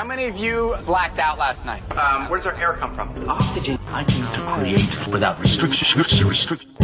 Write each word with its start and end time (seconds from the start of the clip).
How 0.00 0.06
many 0.06 0.24
of 0.28 0.34
you 0.34 0.76
blacked 0.86 1.18
out 1.18 1.36
last 1.36 1.62
night? 1.66 1.82
Um, 1.92 2.30
where 2.30 2.38
does 2.40 2.46
our 2.46 2.54
air 2.54 2.72
come 2.80 2.94
from? 2.94 3.28
Oxygen 3.28 3.78
I 3.88 4.02
need 4.04 4.24
to 4.32 4.40
create 4.54 5.12
without 5.12 5.38
restriction. 5.38 5.98
Restriction. 5.98 6.74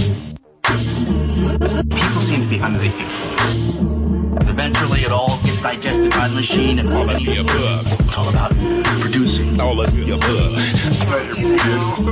People 0.63 2.23
seem 2.27 2.43
to 2.43 2.47
be 2.51 2.61
under 2.61 2.79
the 2.79 2.85
influence. 2.85 3.96
Eventually, 4.49 5.05
it 5.05 5.13
all 5.13 5.39
gets 5.43 5.61
digested 5.61 6.11
by 6.11 6.29
the 6.29 6.35
machine 6.35 6.79
and 6.79 6.89
all 6.91 7.11
of 7.11 7.17
the 7.17 7.37
above. 7.39 7.87
It's 7.93 8.17
all 8.17 8.29
about 8.29 8.53
producing. 9.01 9.61
All 9.61 9.81
of 9.81 9.93
the 9.93 10.15
above. 10.15 10.57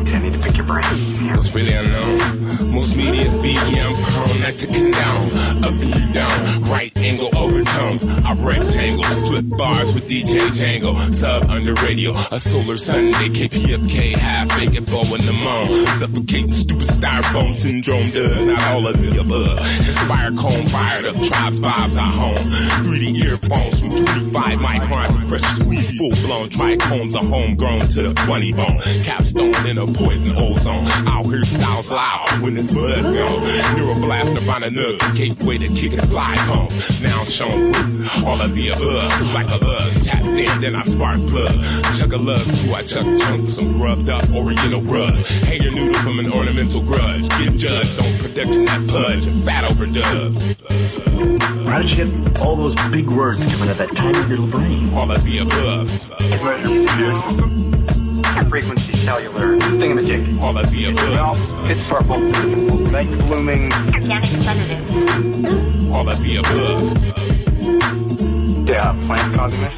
Tend 0.07 0.33
to 0.33 0.39
pick 0.39 0.57
your 0.57 0.67
brain. 0.67 1.31
It's 1.37 1.55
really 1.55 1.73
unknown. 1.73 2.73
Most 2.73 2.97
media 2.97 3.27
BM 3.27 3.95
prone 4.03 4.41
not 4.41 4.59
to 4.59 4.67
condone. 4.67 5.65
Up 5.65 5.73
and 5.73 6.15
down, 6.15 6.65
right 6.65 6.93
angle 6.97 7.31
overtones. 7.37 8.05
I 8.05 8.35
rectangles, 8.35 9.29
flip 9.29 9.45
bars 9.49 9.95
with 9.95 10.09
DJ 10.09 10.49
Django. 10.49 11.15
Sub 11.15 11.45
under 11.49 11.75
radio, 11.75 12.15
a 12.15 12.41
solar 12.41 12.77
Sunday. 12.77 13.29
KPFK, 13.29 14.17
half 14.17 14.49
bacon, 14.49 14.85
bow 14.85 15.03
in 15.15 15.25
the 15.25 15.33
moan. 15.33 15.87
Suffocating 15.99 16.55
stupid 16.55 16.89
styrofoam 16.89 17.55
syndrome 17.55 18.11
does 18.11 18.47
not 18.47 18.59
all 18.73 18.87
of 18.87 19.01
the 19.01 19.21
above. 19.21 19.59
Inspire 19.87 20.33
cone 20.33 20.69
fired 20.69 21.05
up, 21.05 21.15
tribes 21.23 21.61
vibes 21.61 21.97
I 21.97 22.11
home. 22.25 22.37
3D 22.85 23.25
earphones 23.25 23.81
from 23.81 23.91
25 23.91 24.59
microns 24.59 25.15
fresh 25.39 25.57
squeeze, 25.57 25.91
full 25.97 26.11
blown 26.27 26.49
trichomes 26.49 27.15
are 27.15 27.25
homegrown 27.25 27.81
to 27.89 28.03
the 28.03 28.15
20 28.15 28.53
bone. 28.53 28.79
Capstone 29.03 29.67
in 29.67 29.79
a 29.79 29.87
poison 29.87 30.37
ozone. 30.37 30.87
Out 30.87 31.25
here 31.25 31.45
styles 31.45 31.91
loud 31.91 32.41
when 32.41 32.55
this 32.55 32.71
bud's 32.71 33.03
gone. 33.03 33.41
Neuroblast 33.77 34.35
Nirvana 34.35 34.71
nugs, 34.71 35.17
gateway 35.17 35.59
to 35.59 35.69
kick 35.69 35.93
and 35.93 36.09
fly 36.09 36.37
home. 36.37 36.69
Now 37.03 37.25
shown 37.25 37.75
all 38.25 38.41
of 38.41 38.55
the 38.55 38.69
above, 38.69 39.35
like 39.35 39.49
a 39.49 39.65
lug. 39.65 40.05
Tapped 40.05 40.25
in, 40.25 40.61
then 40.61 40.77
I 40.77 40.85
spark 40.85 41.19
plug. 41.29 41.53
Chuck 41.99 42.13
a 42.13 42.17
lug, 42.17 42.45
too, 42.45 42.73
I 42.73 42.83
chuck 42.83 43.05
chunks, 43.05 43.55
some 43.55 43.79
grubbed 43.79 44.09
up 44.09 44.31
oriental 44.33 44.83
rug. 44.83 45.15
Hang 45.15 45.63
your 45.63 45.73
noodle 45.73 46.01
from 46.03 46.19
an 46.19 46.33
ornamental 46.33 46.83
grudge. 46.83 47.29
Get 47.29 47.57
judged 47.57 47.99
on 47.99 48.19
production 48.19 48.65
that 48.67 48.87
pudge, 48.89 49.25
fat 49.45 49.65
overdub. 49.71 50.65
How 51.67 51.83
did 51.83 51.91
you 51.91 51.97
get 51.97 52.14
all 52.41 52.57
those 52.57 52.75
big 52.91 53.09
words 53.09 53.43
coming 53.43 53.69
out 53.69 53.71
of 53.71 53.79
that 53.79 53.95
tiny 53.95 54.19
little 54.29 54.47
brain? 54.47 54.93
All 54.95 55.11
of 55.11 55.23
the 55.25 55.39
above. 55.39 55.91
Frequency 58.51 58.97
cellular 58.97 59.57
thingamajig. 59.57 60.41
All 60.41 60.57
of 60.57 60.71
the 60.71 60.91
above. 60.91 61.39
Well, 61.39 61.71
it's 61.71 61.87
purple. 61.87 62.19
Night 62.91 63.09
blooming. 63.27 63.73
Organic 63.73 64.27
sedative. 64.27 65.93
All 65.93 66.09
of 66.09 66.23
the 66.23 66.37
above. 66.37 67.15
Yeah, 68.69 68.93
plants 69.07 69.37
causing 69.37 69.61
this. 69.61 69.75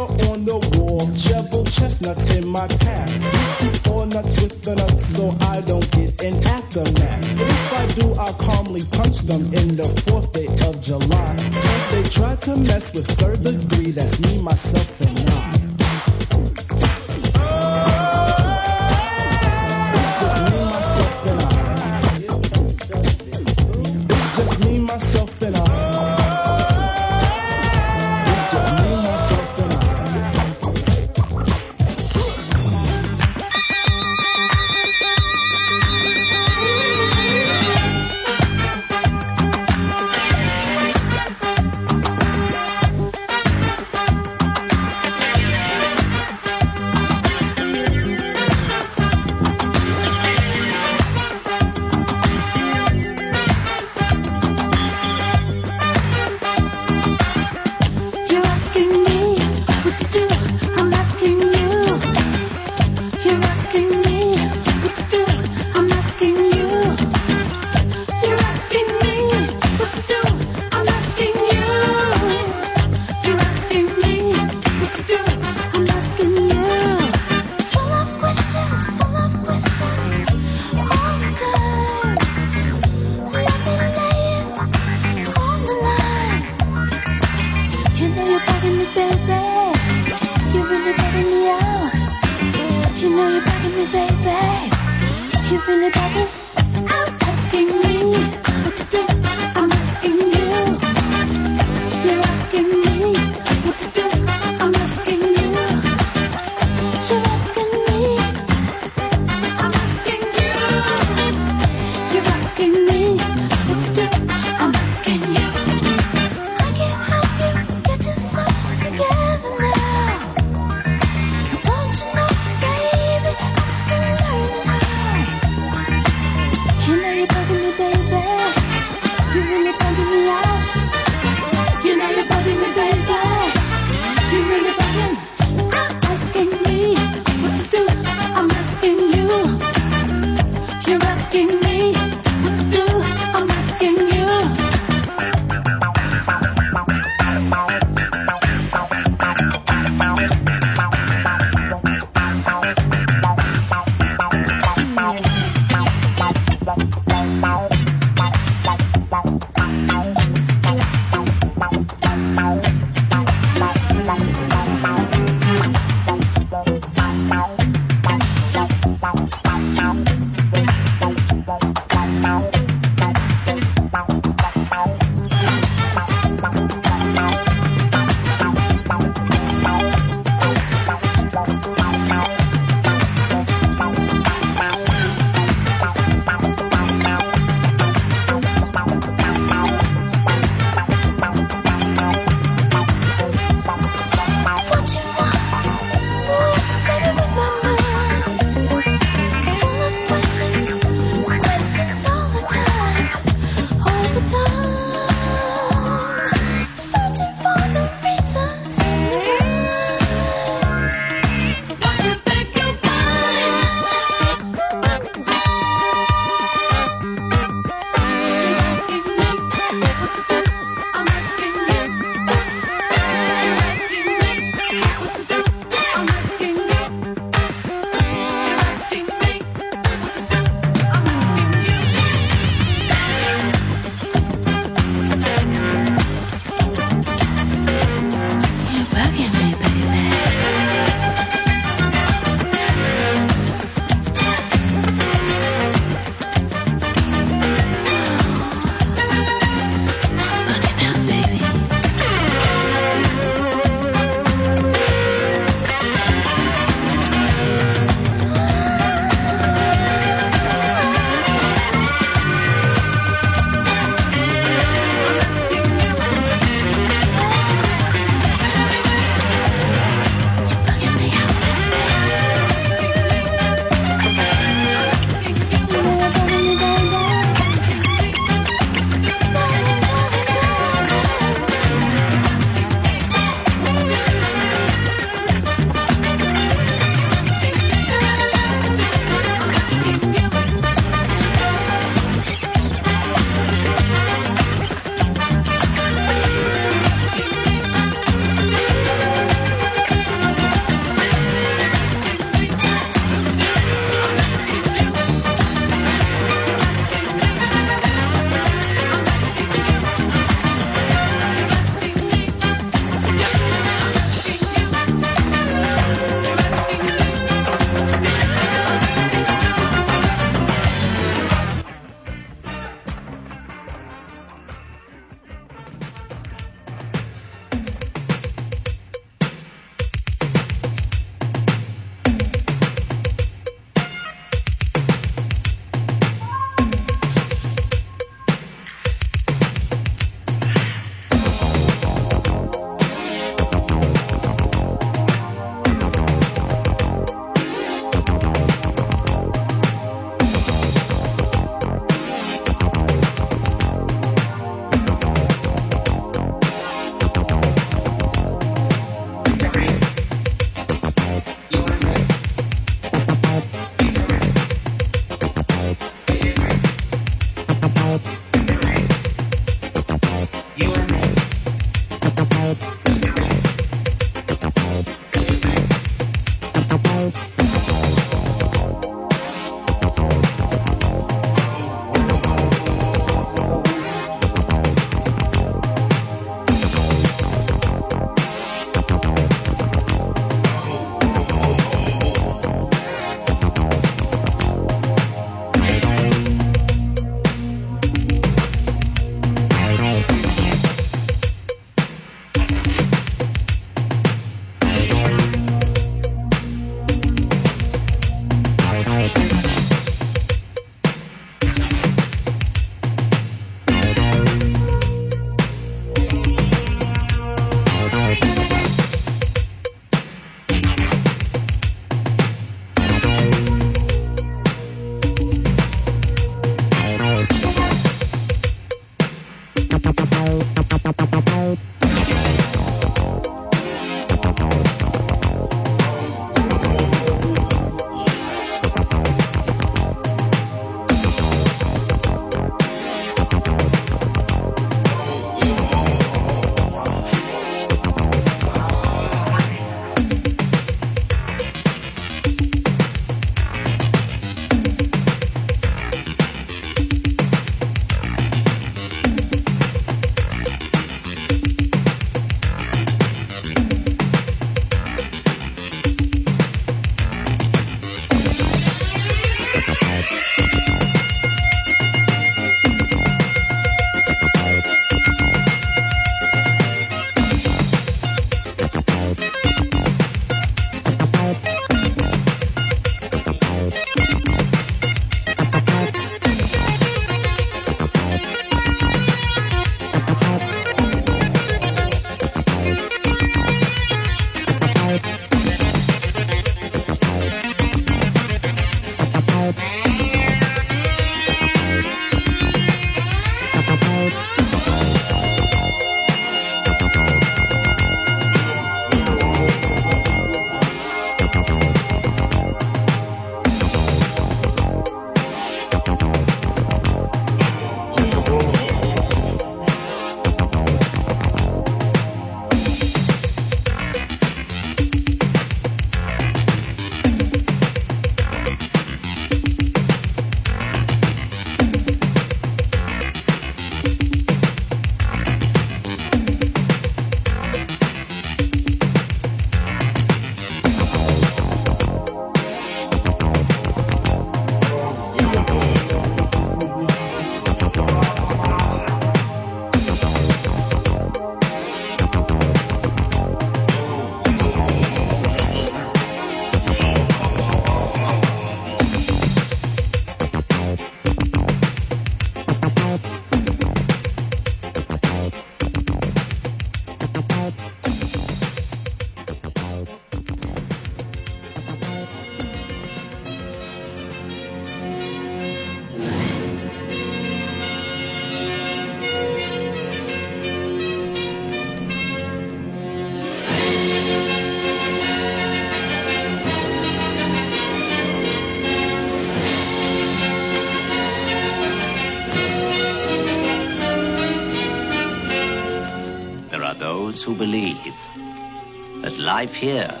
Life 599.44 599.54
here. 599.54 600.00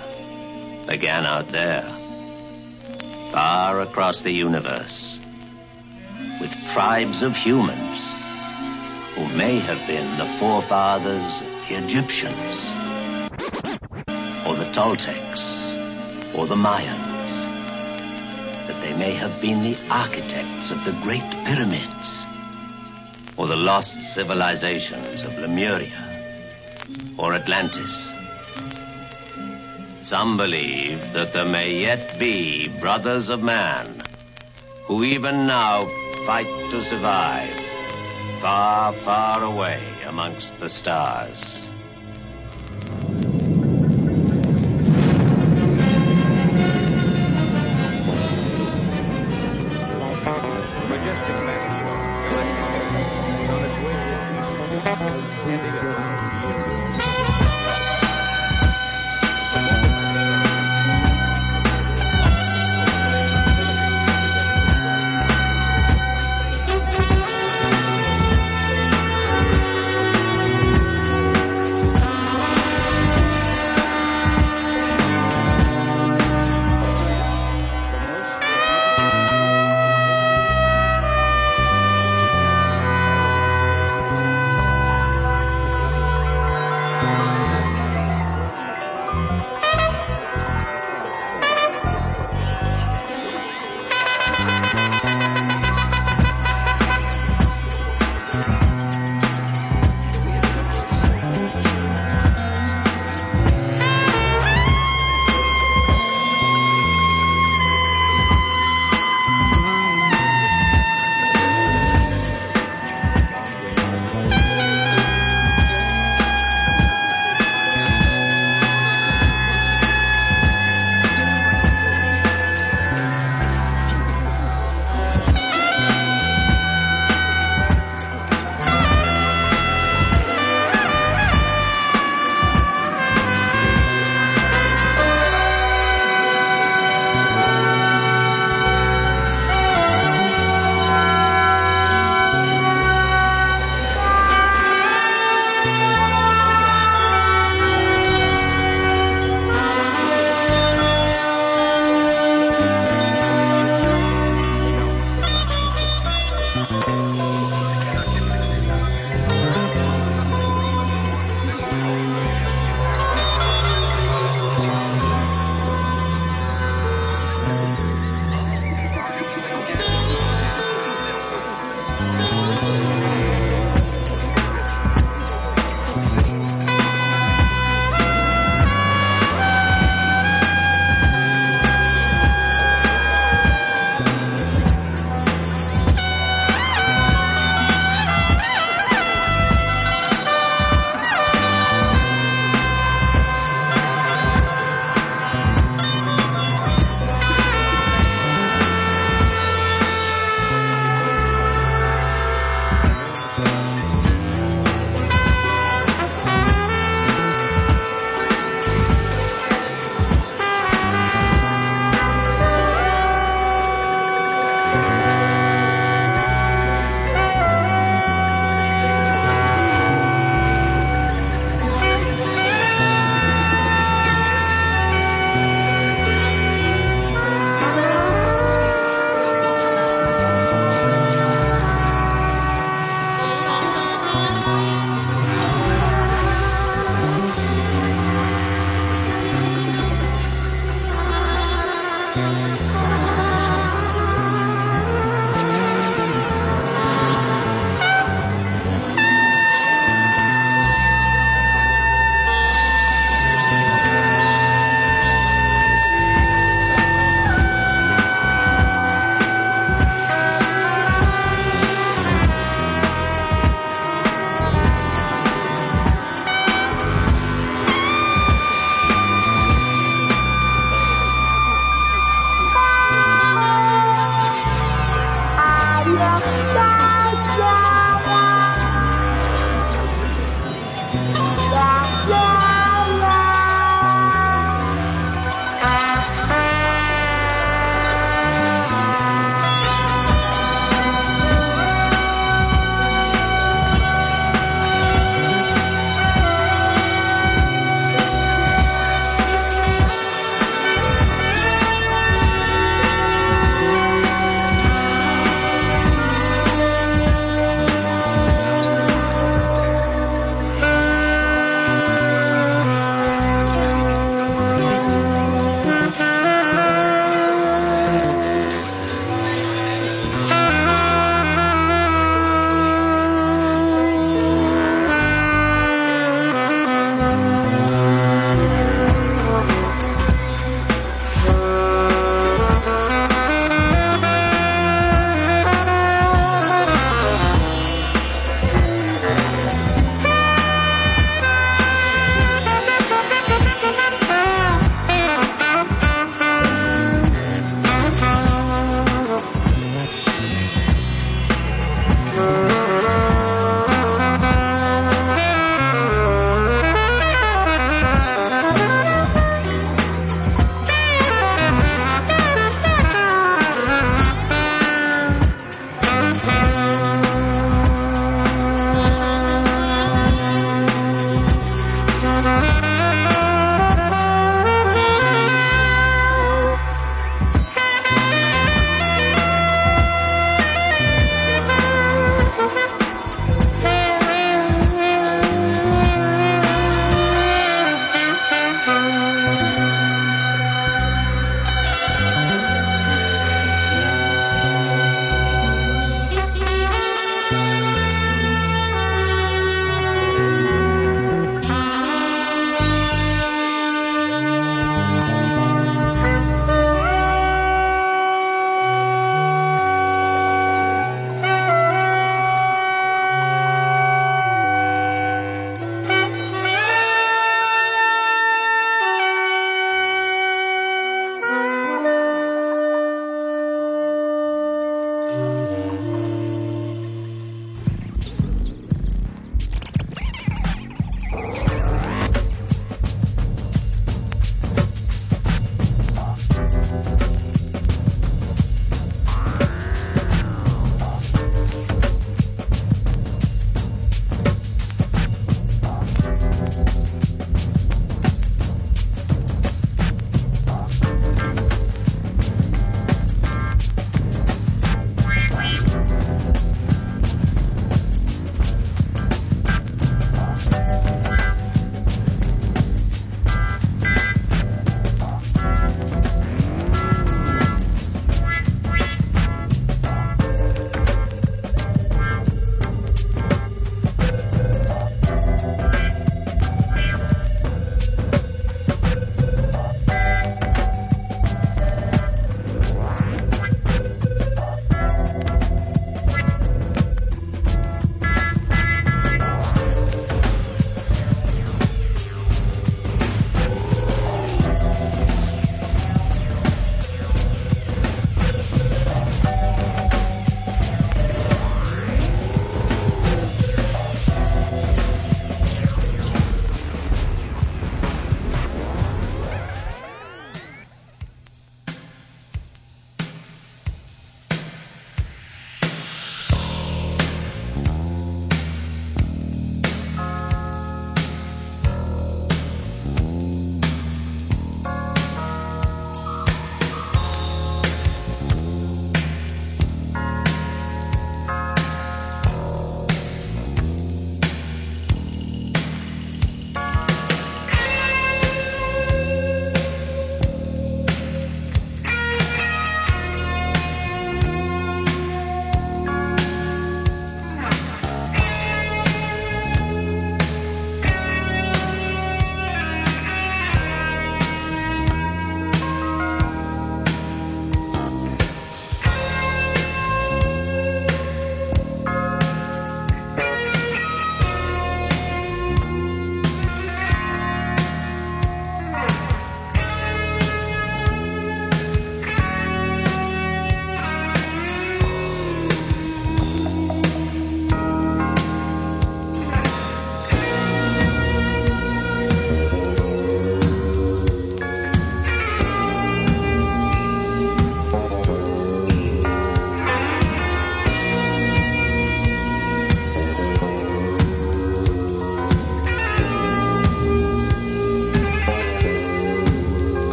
Began 0.86 1.26
out 1.26 1.48
there, 1.48 1.84
far 3.30 3.82
across 3.82 4.22
the 4.22 4.30
universe, 4.30 5.20
with 6.40 6.50
tribes 6.72 7.22
of 7.22 7.36
humans 7.36 8.10
who 9.14 9.28
may 9.36 9.58
have 9.58 9.86
been 9.86 10.16
the 10.16 10.38
forefathers 10.38 11.42
of 11.42 11.68
the 11.68 11.74
Egyptians, 11.74 12.54
or 14.46 14.56
the 14.56 14.70
Toltecs, 14.72 15.44
or 16.34 16.46
the 16.46 16.56
Mayans, 16.56 17.34
that 18.66 18.80
they 18.80 18.96
may 18.96 19.12
have 19.12 19.42
been 19.42 19.62
the 19.62 19.76
architects 19.90 20.70
of 20.70 20.82
the 20.86 20.92
Great 21.02 21.28
Pyramids, 21.44 22.24
or 23.36 23.46
the 23.46 23.56
lost 23.56 24.00
civilizations 24.14 25.22
of 25.22 25.36
Lemuria, 25.38 26.02
or 27.18 27.34
Atlantis. 27.34 28.14
Some 30.04 30.36
believe 30.36 31.00
that 31.14 31.32
there 31.32 31.46
may 31.46 31.80
yet 31.80 32.18
be 32.18 32.68
brothers 32.68 33.30
of 33.30 33.42
man 33.42 34.04
who 34.84 35.02
even 35.02 35.46
now 35.46 35.86
fight 36.26 36.46
to 36.72 36.84
survive 36.84 37.58
far, 38.42 38.92
far 38.92 39.42
away 39.42 39.82
amongst 40.04 40.60
the 40.60 40.68
stars. 40.68 41.63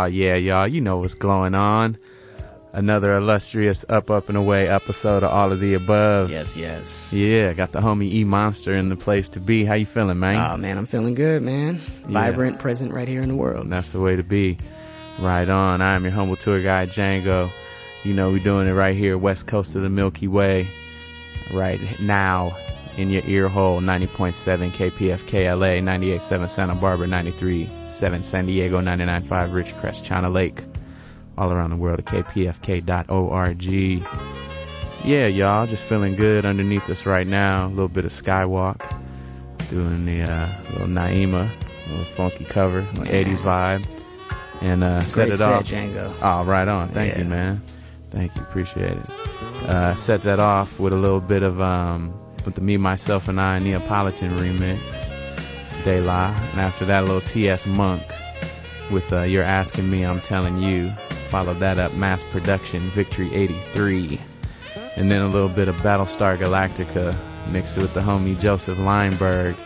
Oh 0.00 0.06
yeah, 0.06 0.34
y'all, 0.34 0.66
you 0.66 0.80
know 0.80 0.96
what's 0.96 1.12
going 1.12 1.54
on. 1.54 1.98
Another 2.72 3.16
illustrious 3.16 3.84
Up 3.86 4.10
Up 4.10 4.30
and 4.30 4.38
Away 4.38 4.66
episode 4.66 5.22
of 5.22 5.30
all 5.30 5.52
of 5.52 5.60
the 5.60 5.74
above. 5.74 6.30
Yes, 6.30 6.56
yes. 6.56 7.12
Yeah, 7.12 7.52
got 7.52 7.72
the 7.72 7.80
homie 7.80 8.10
E 8.10 8.24
Monster 8.24 8.72
in 8.72 8.88
the 8.88 8.96
place 8.96 9.28
to 9.30 9.40
be. 9.40 9.62
How 9.62 9.74
you 9.74 9.84
feeling, 9.84 10.18
man? 10.18 10.36
Oh 10.36 10.56
man, 10.56 10.78
I'm 10.78 10.86
feeling 10.86 11.12
good, 11.12 11.42
man. 11.42 11.82
Vibrant, 12.06 12.58
present 12.58 12.94
right 12.94 13.06
here 13.06 13.20
in 13.20 13.28
the 13.28 13.36
world. 13.36 13.68
That's 13.68 13.92
the 13.92 14.00
way 14.00 14.16
to 14.16 14.22
be. 14.22 14.56
Right 15.18 15.46
on. 15.46 15.82
I 15.82 15.96
am 15.96 16.04
your 16.04 16.12
humble 16.12 16.36
tour 16.36 16.62
guide, 16.62 16.88
Django. 16.88 17.50
You 18.02 18.14
know, 18.14 18.30
we're 18.30 18.42
doing 18.42 18.68
it 18.68 18.72
right 18.72 18.96
here, 18.96 19.18
west 19.18 19.46
coast 19.46 19.76
of 19.76 19.82
the 19.82 19.90
Milky 19.90 20.28
Way. 20.28 20.66
Right 21.52 21.78
now, 22.00 22.56
in 22.96 23.10
your 23.10 23.22
ear 23.26 23.48
hole, 23.48 23.82
90.7 23.82 24.70
KPFK 24.70 25.54
LA, 25.54 25.82
98.7 25.92 26.48
Santa 26.48 26.74
Barbara, 26.74 27.06
93.7 28.00 28.24
San 28.24 28.46
Diego, 28.46 28.80
99.5 28.80 29.28
Ridgecrest, 29.52 30.02
China 30.02 30.30
Lake. 30.30 30.62
All 31.36 31.52
around 31.52 31.70
the 31.70 31.76
world 31.76 32.00
at 32.00 32.06
kpfk.org. 32.06 33.62
Yeah, 35.04 35.26
y'all, 35.26 35.66
just 35.66 35.82
feeling 35.84 36.16
good 36.16 36.44
underneath 36.44 36.88
us 36.90 37.06
right 37.06 37.26
now. 37.26 37.66
A 37.66 37.68
little 37.68 37.88
bit 37.88 38.04
of 38.04 38.12
Skywalk. 38.12 38.96
Doing 39.70 40.04
the 40.04 40.22
uh, 40.22 40.62
little 40.72 40.88
Naima, 40.88 41.50
little 41.88 42.04
funky 42.16 42.44
cover, 42.44 42.82
little 42.94 43.04
80s 43.04 43.38
vibe. 43.38 43.86
And 44.60 44.84
uh, 44.84 45.00
set 45.02 45.28
it 45.28 45.38
set, 45.38 45.48
off. 45.50 45.64
Django. 45.64 46.14
Oh, 46.20 46.44
right 46.44 46.68
on. 46.68 46.90
Thank 46.90 47.16
you, 47.16 47.24
man. 47.24 47.62
Thank 48.10 48.34
you. 48.36 48.42
Appreciate 48.42 48.98
it. 48.98 49.10
Uh, 49.10 49.96
set 49.96 50.22
that 50.24 50.40
off 50.40 50.78
with 50.80 50.92
a 50.92 50.96
little 50.96 51.20
bit 51.20 51.42
of 51.42 51.60
um, 51.60 52.12
with 52.44 52.56
the 52.56 52.60
Me, 52.60 52.76
Myself, 52.76 53.28
and 53.28 53.40
I 53.40 53.58
Neapolitan 53.58 54.36
remix, 54.36 54.78
De 55.84 56.02
La. 56.02 56.34
And 56.52 56.60
after 56.60 56.84
that, 56.86 57.02
a 57.02 57.06
little 57.06 57.20
T.S. 57.20 57.66
Monk 57.66 58.02
with 58.90 59.12
uh, 59.12 59.22
You're 59.22 59.42
Asking 59.42 59.88
Me, 59.90 60.04
I'm 60.04 60.20
Telling 60.20 60.62
You. 60.62 60.92
Followed 61.30 61.60
that 61.60 61.78
up, 61.78 61.92
Mass 61.94 62.24
Production, 62.24 62.80
Victory 62.90 63.34
83. 63.34 64.20
And 64.96 65.10
then 65.10 65.22
a 65.22 65.28
little 65.28 65.48
bit 65.48 65.68
of 65.68 65.76
Battlestar 65.76 66.36
Galactica 66.36 67.16
mixed 67.50 67.76
with 67.76 67.94
the 67.94 68.00
homie 68.00 68.38
Joseph 68.38 68.78
Lineberg 68.78 69.56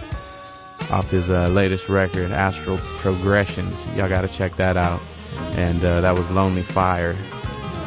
off 0.90 1.10
his 1.10 1.30
uh, 1.30 1.48
latest 1.48 1.88
record, 1.88 2.30
Astral 2.30 2.78
Progressions. 2.98 3.78
Y'all 3.96 4.08
gotta 4.08 4.28
check 4.28 4.54
that 4.56 4.76
out. 4.76 5.00
And 5.52 5.84
uh, 5.84 6.00
that 6.02 6.14
was 6.14 6.28
Lonely 6.30 6.62
Fire. 6.62 7.14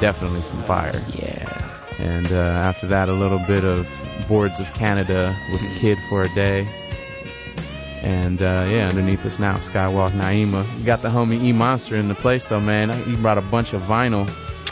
Definitely 0.02 0.42
some 0.42 0.64
fire. 0.64 1.02
Yeah. 1.14 1.54
And 2.00 2.32
uh, 2.32 2.36
after 2.36 2.88
that, 2.88 3.10
a 3.10 3.14
little 3.14 3.40
bit 3.40 3.64
of 3.64 3.88
Boards 4.28 4.60
of 4.60 4.72
Canada 4.74 5.36
with 5.52 5.62
a 5.62 5.80
Kid 5.80 5.98
for 6.10 6.28
Today. 6.28 6.87
And 8.08 8.42
uh, 8.42 8.66
yeah, 8.70 8.88
underneath 8.88 9.26
us 9.26 9.38
now, 9.38 9.58
Skywalk 9.58 10.12
Naima. 10.14 10.64
Got 10.86 11.02
the 11.02 11.10
homie 11.10 11.44
E 11.44 11.52
Monster 11.52 11.98
in 11.98 12.08
the 12.08 12.16
place 12.16 12.46
though, 12.46 12.62
man. 12.62 12.90
He 13.04 13.18
brought 13.18 13.38
a 13.38 13.42
bunch 13.42 13.74
of 13.74 13.82
vinyl. 13.82 14.26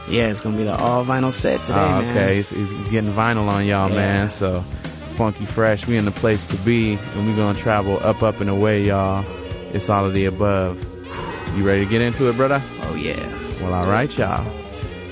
Yeah, 0.07 0.27
it's 0.29 0.39
gonna 0.39 0.55
be 0.55 0.63
the 0.63 0.73
all 0.73 1.03
vinyl 1.03 1.33
set 1.33 1.59
today, 1.61 1.73
Oh, 1.73 1.99
man. 2.01 2.11
okay, 2.17 2.35
he's, 2.37 2.49
he's 2.49 2.71
getting 2.89 3.11
vinyl 3.11 3.49
on 3.49 3.65
y'all, 3.65 3.89
Yeah. 3.89 3.95
man. 3.95 4.29
So 4.29 4.61
funky 5.17 5.45
fresh, 5.45 5.85
we 5.85 5.97
in 5.97 6.05
the 6.05 6.11
place 6.11 6.45
to 6.47 6.55
be, 6.57 6.93
and 6.93 7.27
we 7.27 7.35
gonna 7.35 7.59
travel 7.59 7.99
up, 8.01 8.23
up 8.23 8.39
and 8.39 8.49
away, 8.49 8.83
y'all. 8.85 9.25
It's 9.73 9.89
all 9.89 10.05
of 10.05 10.13
the 10.13 10.25
above. 10.25 10.77
You 11.57 11.67
ready 11.67 11.83
to 11.83 11.91
get 11.91 11.99
into 12.01 12.29
it, 12.29 12.37
brother? 12.37 12.63
Oh 12.83 12.95
yeah. 12.95 13.19
Well, 13.61 13.73
all 13.73 13.85
right, 13.87 14.15
y'all. 14.17 14.45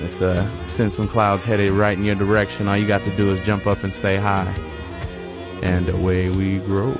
Let's 0.01 0.21
uh, 0.21 0.67
send 0.67 0.93
some 0.93 1.09
clouds 1.09 1.43
headed 1.43 1.71
right 1.71 1.97
in 1.97 2.05
your 2.05 2.15
direction. 2.15 2.69
All 2.69 2.77
you 2.77 2.87
got 2.87 3.03
to 3.03 3.13
do 3.17 3.31
is 3.33 3.45
jump 3.45 3.67
up 3.67 3.83
and 3.83 3.93
say 3.93 4.15
hi, 4.15 4.45
and 5.61 5.89
away 5.89 6.29
we 6.29 6.59
grow. 6.59 6.95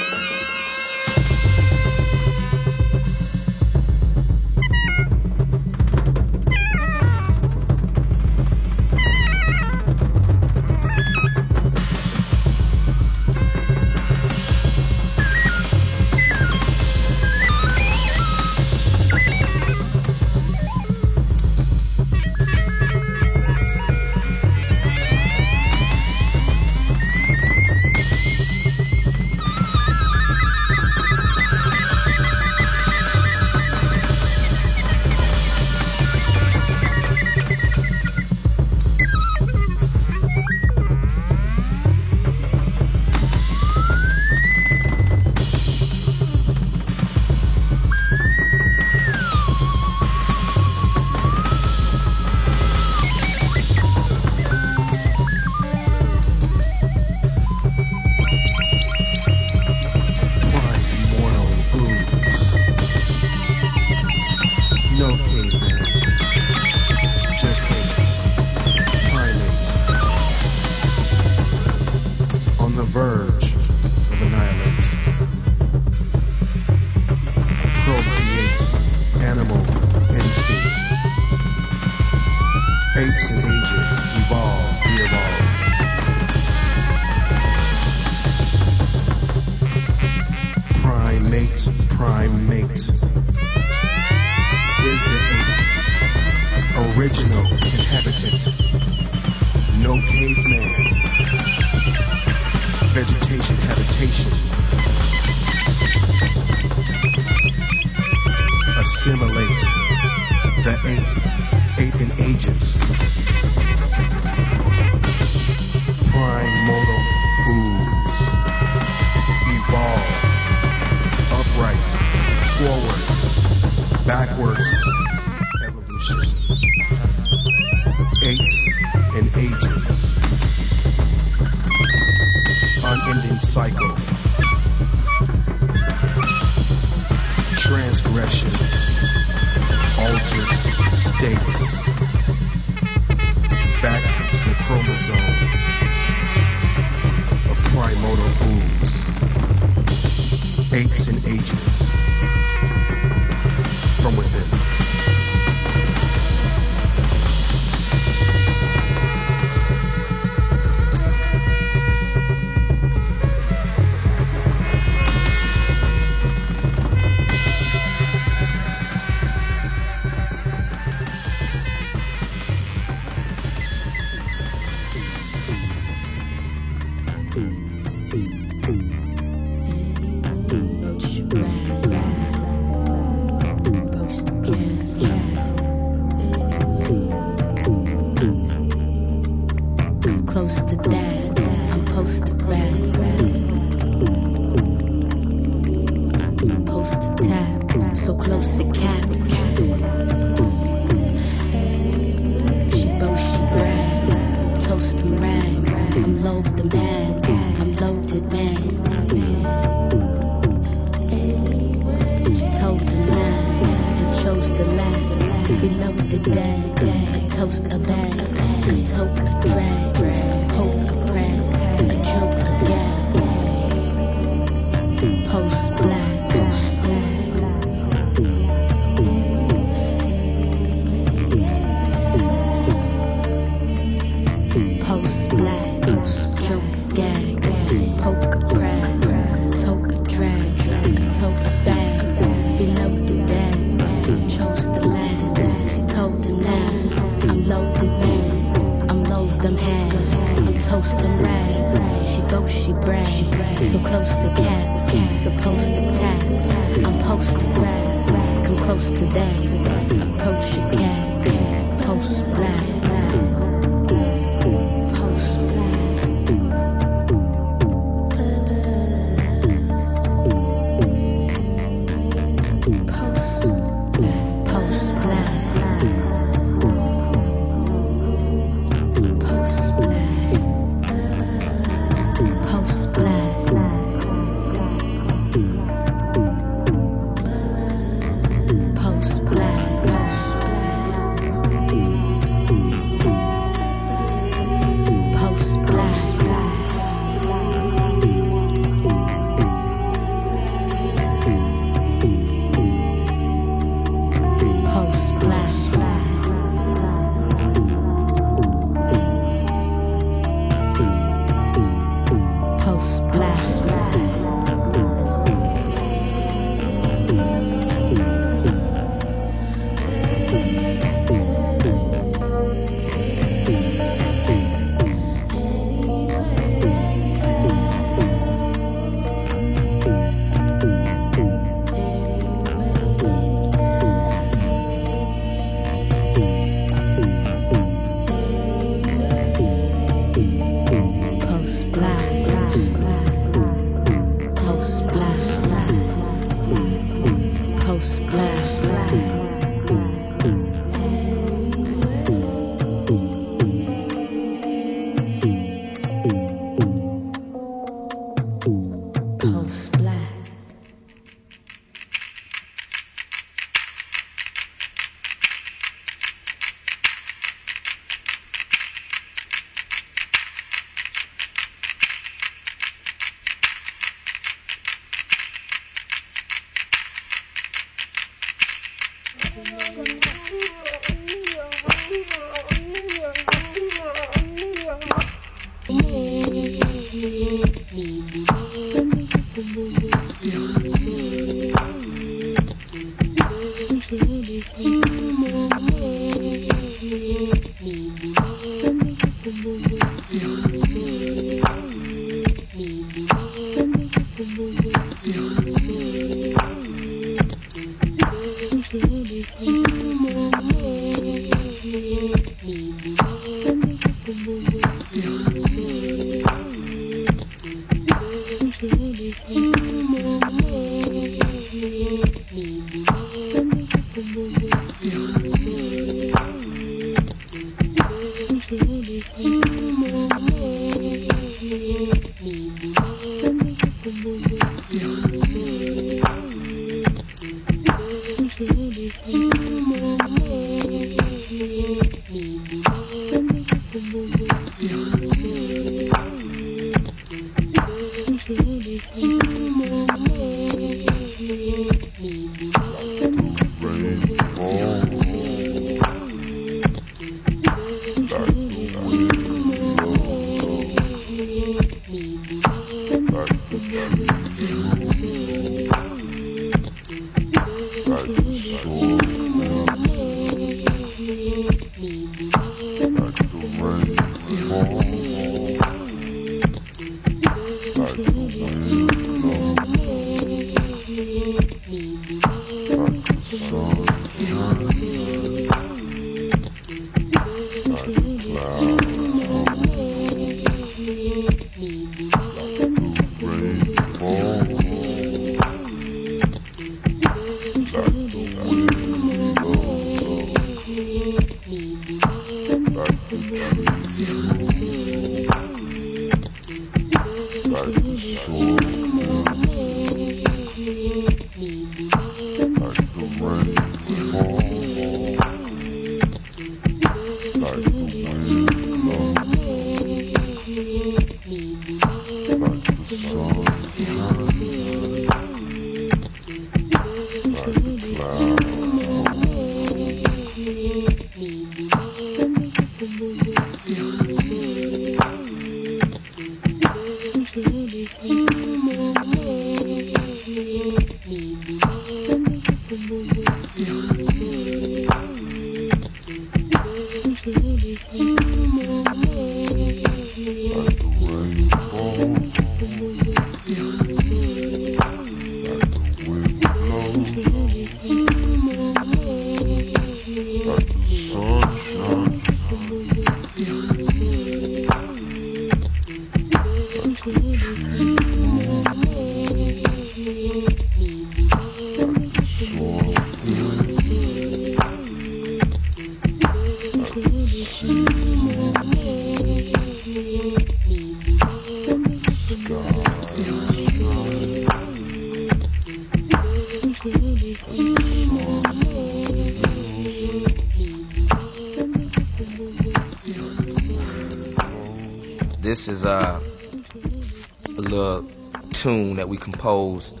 Composed 599.30 600.00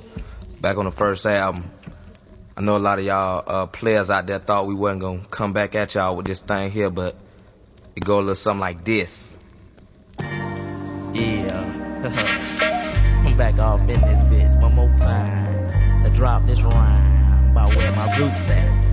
back 0.60 0.76
on 0.76 0.84
the 0.84 0.90
first 0.90 1.26
album. 1.26 1.70
I 2.56 2.60
know 2.60 2.76
a 2.76 2.78
lot 2.78 2.98
of 2.98 3.04
y'all 3.04 3.44
uh, 3.46 3.66
players 3.66 4.10
out 4.10 4.26
there 4.26 4.38
thought 4.38 4.66
we 4.66 4.74
wasn't 4.74 5.02
gonna 5.02 5.26
come 5.30 5.52
back 5.52 5.74
at 5.74 5.94
y'all 5.94 6.16
with 6.16 6.26
this 6.26 6.40
thing 6.40 6.70
here, 6.70 6.90
but 6.90 7.14
it 7.94 8.04
go 8.04 8.18
a 8.18 8.20
little 8.20 8.34
something 8.34 8.60
like 8.60 8.84
this. 8.84 9.36
Yeah, 10.18 11.64
I'm 13.26 13.36
back 13.36 13.58
off 13.58 13.80
in 13.80 14.00
this 14.00 14.20
bitch 14.30 14.60
one 14.60 14.74
more 14.74 14.88
time 14.98 16.04
to 16.04 16.10
drop 16.10 16.46
this 16.46 16.62
rhyme 16.62 17.50
about 17.52 17.76
where 17.76 17.92
my 17.92 18.18
roots 18.18 18.48
at. 18.50 18.88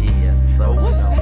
Yeah, 0.00 0.58
so 0.58 0.74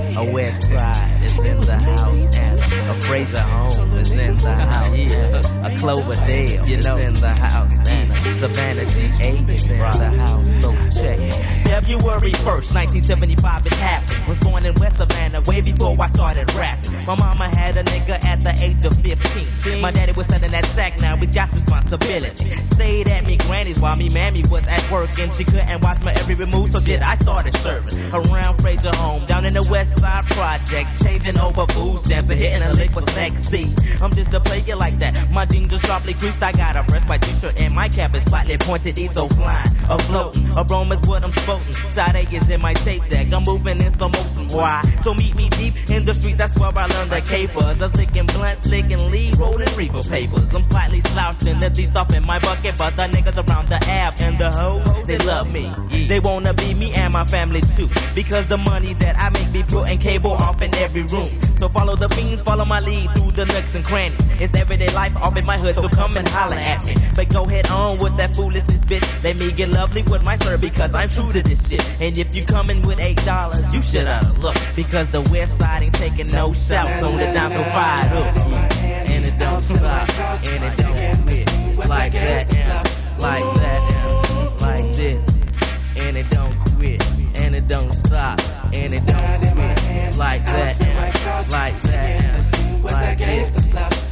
you 0.02 0.14
know, 0.14 0.28
a 0.28 0.32
west 0.32 0.68
side 0.68 1.22
is 1.22 1.38
in 1.38 1.60
the 1.60 1.78
house 1.78 2.36
and 2.36 2.65
a 2.96 3.02
Fraser 3.02 3.40
home 3.40 3.92
is 3.98 4.12
in 4.12 4.34
the 4.34 4.50
house. 4.50 4.98
Yeah, 4.98 5.66
a 5.66 5.78
Cloverdale 5.78 6.64
is 6.64 6.86
in 6.86 7.14
the 7.14 7.38
house 7.40 7.86
Savannah 8.38 8.84
G8 8.84 9.48
is 9.48 9.70
in 9.70 9.78
the 9.78 9.84
house. 9.84 10.62
So 10.62 11.02
check. 11.02 11.18
February 11.64 12.32
1st, 12.32 12.74
1975 12.74 13.66
it 13.66 13.74
happened. 13.74 14.28
Was 14.28 14.38
born 14.38 14.66
in 14.66 14.74
West 14.74 14.96
Savannah 14.96 15.40
way 15.42 15.60
before 15.60 15.96
I 15.98 16.06
started 16.08 16.52
rapping. 16.54 16.92
My 17.06 17.14
mama 17.14 17.48
had 17.48 17.76
a 17.76 17.84
nigga 17.84 18.22
at 18.24 18.40
the 18.40 18.52
age 18.62 18.84
of 18.84 18.94
15. 18.94 19.80
My 19.80 19.90
daddy 19.90 20.12
was 20.12 20.26
selling 20.26 20.50
that 20.50 20.66
sack, 20.66 21.00
now 21.00 21.16
we 21.18 21.26
got 21.28 21.52
responsibility. 21.52 22.50
Stayed 22.50 23.08
at 23.08 23.26
me 23.26 23.36
granny's 23.36 23.80
while 23.80 23.96
me 23.96 24.08
mammy 24.10 24.42
was 24.50 24.66
at 24.66 24.90
work 24.90 25.18
and 25.18 25.32
she 25.32 25.44
couldn't 25.44 25.82
watch 25.82 26.02
my 26.02 26.12
every 26.12 26.46
move, 26.46 26.72
so 26.72 26.80
did 26.80 27.02
I 27.02 27.14
started 27.14 27.56
serving 27.56 27.94
around 28.12 28.60
Fraser 28.60 28.94
home, 28.94 29.24
down 29.26 29.44
in 29.44 29.54
the 29.54 29.66
West 29.70 29.98
Side 29.98 30.26
projects, 30.26 31.02
changing 31.02 31.38
over 31.38 31.66
food 31.68 32.00
stamps 32.00 32.30
and 32.30 32.40
hitting 32.40 32.62
a 32.62 32.72
sexy. 32.92 33.66
I'm 34.02 34.12
just 34.12 34.32
a 34.32 34.40
player 34.40 34.76
like 34.76 34.98
that. 34.98 35.30
My 35.30 35.44
jeans 35.46 35.72
are 35.72 35.78
sharply 35.78 36.14
creased. 36.14 36.42
I 36.42 36.52
got 36.52 36.76
a 36.76 36.82
breast 36.84 37.08
white 37.08 37.22
t-shirt 37.22 37.60
and 37.60 37.74
my 37.74 37.88
cap 37.88 38.14
is 38.14 38.24
slightly 38.24 38.58
pointed, 38.58 38.98
he's 38.98 39.12
so 39.12 39.28
flying, 39.28 39.68
afloating. 39.88 40.45
Aroma's 40.56 41.00
what 41.06 41.22
I'm 41.24 41.30
spoting. 41.30 41.72
Side 41.72 42.32
is 42.32 42.48
in 42.50 42.60
my 42.62 42.74
tape 42.74 43.06
deck, 43.08 43.32
I'm 43.32 43.44
moving 43.44 43.80
in 43.80 43.90
slow 43.92 44.08
motion. 44.08 44.48
Why? 44.48 44.82
So 45.02 45.14
meet 45.14 45.34
me 45.34 45.48
deep 45.50 45.74
in 45.90 46.04
the 46.04 46.14
streets, 46.14 46.38
that's 46.38 46.58
where 46.58 46.72
I 46.76 46.86
learned 46.86 47.10
the 47.10 47.20
capers. 47.20 47.82
I'm 47.82 47.90
slicking 47.90 48.26
blunt, 48.26 48.58
slicking 48.60 49.10
lead, 49.10 49.38
rolling 49.38 49.68
regal 49.76 50.02
papers. 50.02 50.54
I'm 50.54 50.64
slightly 50.64 51.00
slouching 51.00 51.58
the 51.58 51.70
teeth 51.70 51.94
off 51.94 52.12
in 52.14 52.24
my 52.24 52.38
bucket, 52.38 52.78
but 52.78 52.96
the 52.96 53.02
niggas 53.02 53.36
around 53.36 53.68
the 53.68 53.76
app 53.76 54.20
and 54.20 54.38
the 54.38 54.50
hoes, 54.50 55.06
they 55.06 55.18
love 55.18 55.50
me. 55.50 55.70
They 56.08 56.20
wanna 56.20 56.54
be 56.54 56.74
me 56.74 56.92
and 56.94 57.12
my 57.12 57.24
family 57.24 57.60
too. 57.60 57.88
Because 58.14 58.46
the 58.46 58.56
money 58.56 58.94
that 58.94 59.18
I 59.18 59.30
make 59.30 59.52
be 59.52 59.62
putting 59.62 59.98
cable 59.98 60.32
off 60.32 60.62
in 60.62 60.74
every 60.76 61.02
room. 61.02 61.26
So 61.26 61.68
follow 61.68 61.96
the 61.96 62.08
fiends, 62.08 62.42
follow 62.42 62.64
my 62.64 62.80
lead 62.80 63.10
through 63.14 63.32
the 63.32 63.44
nooks 63.44 63.74
and 63.74 63.84
crannies. 63.84 64.20
It's 64.40 64.54
everyday 64.54 64.88
life 64.88 65.16
off 65.16 65.36
in 65.36 65.44
my 65.44 65.58
hood, 65.58 65.74
so 65.74 65.88
come 65.88 66.16
and 66.16 66.28
holler 66.28 66.56
at 66.56 66.84
me. 66.84 66.94
But 67.14 67.28
go 67.30 67.44
head 67.44 67.68
on 67.68 67.98
with 67.98 68.16
that 68.16 68.36
foolishness, 68.36 68.78
bitch. 68.80 69.24
Let 69.24 69.36
me 69.38 69.52
get 69.52 69.70
lovely 69.70 70.02
with 70.02 70.22
my 70.22 70.36
because 70.54 70.94
I'm 70.94 71.08
true 71.08 71.32
to 71.32 71.42
this 71.42 71.68
shit. 71.68 71.84
And 72.00 72.16
if 72.16 72.34
you 72.34 72.46
coming 72.46 72.82
with 72.82 73.00
eight 73.00 73.18
dollars, 73.24 73.74
you 73.74 73.82
should 73.82 74.06
have 74.06 74.38
look. 74.38 74.56
Because 74.76 75.08
the 75.10 75.22
west 75.22 75.58
side 75.58 75.82
ain't 75.82 75.94
taking 75.94 76.28
no 76.28 76.52
shouts 76.52 77.02
on 77.02 77.16
the 77.16 77.24
down 77.32 77.50
five 77.50 78.12
up. 78.12 78.36
And 79.10 79.24
it 79.26 79.38
don't 79.38 79.62
stop, 79.62 80.08
and 80.46 80.64
it 80.64 80.76
don't 80.76 81.22
quit. 81.24 81.88
Like 81.88 82.12
that, 82.12 82.46
like 83.18 83.42
that, 83.42 84.56
like 84.60 84.94
this. 84.94 85.38
And 85.98 86.16
it 86.16 86.30
don't 86.30 86.56
quit, 86.76 87.02
and 87.36 87.56
it 87.56 87.66
don't 87.66 87.92
stop, 87.92 88.38
and 88.72 88.94
it 88.94 89.04
don't 89.04 89.40
quit. 89.40 90.16
Like 90.16 90.44
that, 90.44 90.78
like 91.50 91.82
that, 91.82 92.82
like 92.84 93.18
this. 93.18 94.05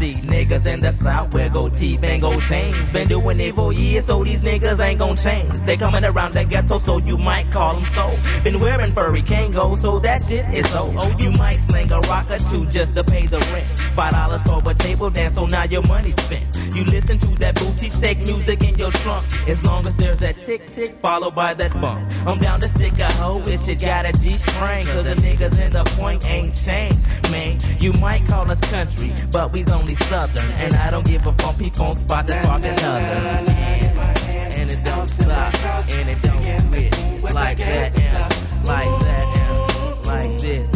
See 0.00 0.12
niggas 0.12 0.64
in 0.64 0.80
the 0.80 0.92
south 0.92 1.30
wear 1.34 1.50
gold 1.50 1.74
teeth 1.74 2.02
and 2.02 2.22
gold 2.22 2.42
chains. 2.44 2.88
Been 2.88 3.08
doing 3.08 3.38
it 3.38 3.54
for 3.54 3.70
years, 3.70 4.06
so 4.06 4.24
these 4.24 4.42
niggas 4.42 4.80
ain't 4.80 4.98
gon' 4.98 5.16
change. 5.16 5.52
They 5.64 5.76
coming 5.76 6.04
around 6.04 6.34
the 6.34 6.44
ghetto, 6.44 6.78
so 6.78 6.96
you 6.96 7.18
might 7.18 7.50
call 7.52 7.74
them 7.74 7.84
so. 7.84 8.42
Been 8.42 8.60
wearing 8.60 8.92
furry 8.92 9.20
Kangol, 9.20 9.76
so 9.76 9.98
that 9.98 10.22
shit 10.22 10.46
is 10.54 10.70
so. 10.70 10.90
Oh, 10.96 11.14
you 11.18 11.30
might 11.32 11.58
sling 11.58 11.92
a 11.92 12.00
rock 12.00 12.30
or 12.30 12.38
two 12.38 12.64
just 12.66 12.94
to 12.94 13.04
pay 13.04 13.26
the 13.26 13.38
rent. 13.52 13.66
Five 13.94 14.12
dollars 14.12 14.42
for 14.42 14.62
a 14.70 14.74
table 14.74 15.10
dance, 15.10 15.34
so 15.34 15.44
now 15.44 15.64
your 15.64 15.82
money's 15.82 16.16
spent. 16.22 16.46
You 16.74 16.84
listen 16.84 17.18
to 17.18 17.26
that 17.40 17.56
booty 17.56 17.90
shake 17.90 18.18
music 18.20 18.64
in 18.64 18.78
your 18.78 18.92
trunk. 18.92 19.26
As 19.48 19.62
long 19.64 19.86
as 19.86 19.96
there's 19.96 20.18
that 20.18 20.40
tick 20.40 20.66
tick 20.68 20.98
followed 21.00 21.34
by 21.34 21.52
that 21.54 21.78
bump. 21.78 22.10
I'm 22.26 22.38
down 22.38 22.60
to 22.60 22.68
stick 22.68 22.98
a 22.98 23.12
hoe 23.12 23.42
if 23.44 23.68
you 23.68 23.74
got 23.74 24.06
a 24.06 24.12
G 24.12 24.38
string. 24.38 24.86
Cause 24.86 25.04
the 25.04 25.14
niggas 25.16 25.60
in 25.60 25.72
the 25.72 25.84
point 25.98 26.26
ain't 26.30 26.54
changed, 26.54 26.98
man. 27.30 27.58
You 27.78 27.92
might 27.94 28.26
call 28.26 28.50
us 28.50 28.60
country, 28.60 29.12
but 29.30 29.52
we's 29.52 29.70
only 29.70 29.89
southern. 29.94 30.50
And 30.50 30.74
I 30.74 30.90
don't 30.90 31.06
give 31.06 31.26
a 31.26 31.32
funky 31.32 31.70
funk 31.70 31.98
spot 31.98 32.26
that's 32.26 32.44
sparking 32.44 32.70
others. 32.70 33.48
And, 33.48 34.54
and 34.54 34.70
it 34.70 34.84
don't 34.84 35.08
stop, 35.08 35.54
and 35.90 36.10
it 36.10 36.22
don't 36.22 36.68
quit. 36.68 37.34
Like 37.34 37.58
that, 37.58 37.98
and 37.98 38.66
like 38.66 39.00
that, 39.04 39.26
and 39.36 40.06
like 40.06 40.40
this. 40.40 40.68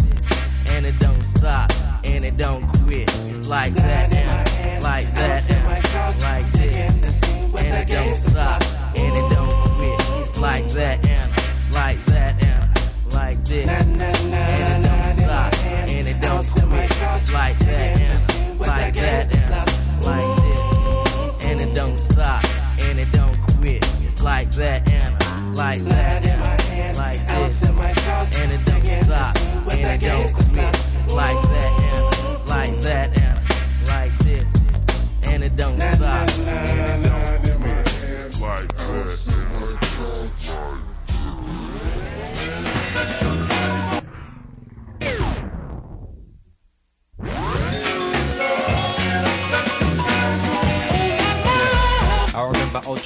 And 0.68 0.86
it 0.86 0.98
don't 0.98 1.22
stop, 1.22 1.70
and 2.04 2.24
it 2.24 2.36
don't 2.36 2.66
quit. 2.84 3.10
Like 3.48 3.74
that, 3.74 4.12
and 4.14 4.82
like 4.82 5.14
that, 5.14 5.50
and 5.50 6.20
like 6.20 6.52
this. 6.52 7.22
And 7.56 7.74
it 7.74 7.88
don't 7.88 8.16
stop, 8.16 8.62
and 8.96 9.16
it 9.16 9.30
don't 9.34 9.52
quit. 9.76 10.40
Like 10.40 10.68
that, 10.68 11.06
and 11.06 11.32
like 11.72 12.06
that, 12.06 12.42
and 12.44 13.12
like 13.12 13.44
this. 13.44 13.68
And 13.68 14.00
it 14.00 14.10
don't 14.88 15.20
stop, 15.20 15.54
and 15.64 16.08
it 16.08 16.20
don't 16.20 16.46
quit. 16.46 17.32
Like 17.32 17.58
like 24.24 24.50
that, 24.52 24.90
and 24.90 25.16
I 25.20 25.50
like 25.52 25.80
that, 25.80 26.24
and 26.24 26.96
like 26.96 27.26
this. 27.28 27.62
And 28.38 28.52
it 28.52 28.64
don't 28.64 29.04
stop, 29.04 29.36
and 29.70 30.02
it 30.02 30.06
don't 30.06 30.43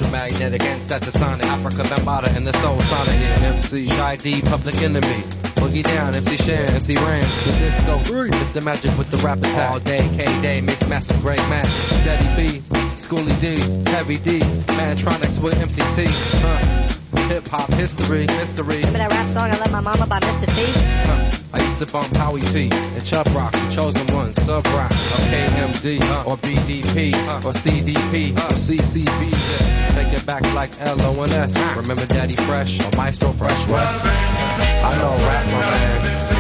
remember 0.01 0.19
ultramagnetic 0.19 0.63
ancestor 0.63 1.11
sonic, 1.11 1.47
Afrika 1.47 1.83
Bambaataa 1.85 2.37
and 2.37 2.47
the 2.47 2.53
soul 2.61 2.81
sonic. 2.81 3.21
Yeah, 3.21 3.55
MC, 3.55 3.87
Shy 3.87 4.17
D, 4.17 4.43
Public 4.43 4.77
Enemy. 4.77 5.23
Boogie 5.59 5.83
down, 5.83 6.15
MC 6.15 6.37
Shan, 6.37 6.71
MC 6.71 6.97
Ram, 6.97 7.23
the 7.23 7.57
disco 7.59 7.99
free. 7.99 8.29
It's 8.29 8.51
the 8.51 8.61
magic 8.61 8.97
with 8.99 9.11
the 9.11 9.17
rap 9.19 9.39
attack. 9.39 9.73
All 9.73 9.81
day, 9.81 10.07
K 10.17 10.25
Day, 10.43 10.61
mix 10.61 10.87
massive, 10.89 11.21
great 11.21 11.39
match. 11.51 11.67
Steady 11.67 12.29
B, 12.37 12.59
Schooly 12.97 13.41
D, 13.41 13.57
Heavy 13.91 14.19
D, 14.19 14.39
Mantronix 14.79 15.43
with 15.43 15.55
MCT. 15.55 16.07
Huh. 16.43 17.08
Hip 17.29 17.47
hop 17.49 17.71
history, 17.75 18.27
mystery. 18.27 18.79
Remember 18.79 18.99
that 18.99 19.11
rap 19.11 19.31
song 19.31 19.51
I 19.51 19.59
Love 19.59 19.71
My 19.71 19.81
Mama 19.83 20.07
by 20.07 20.19
Mr. 20.19 20.47
T? 20.47 20.65
Huh. 21.05 21.39
I 21.53 21.63
used 21.63 21.79
to 21.79 21.87
bump 21.87 22.15
Howie 22.17 22.41
P 22.41 22.71
and 22.73 23.05
Chubb 23.05 23.27
Rock, 23.37 23.53
Chosen 23.71 24.07
One, 24.15 24.33
Sub 24.33 24.65
Rock, 24.67 24.91
or 24.91 25.21
KMD, 25.29 26.01
or 26.27 26.39
BDP, 26.39 27.13
or 27.45 27.53
CDP, 27.53 28.33
or 28.33 28.55
CCB. 28.57 29.95
Take 29.95 30.19
it 30.19 30.25
back 30.25 30.43
like 30.55 30.73
LONS. 30.81 31.55
Remember 31.77 32.07
Daddy 32.07 32.37
Fresh 32.37 32.81
or 32.81 32.97
Maestro 32.97 33.31
Fresh 33.33 33.69
Wes? 33.69 34.05
I 34.07 34.97
know 34.97 35.11
rap, 35.27 35.47
my 35.47 35.61
man. 35.61 36.38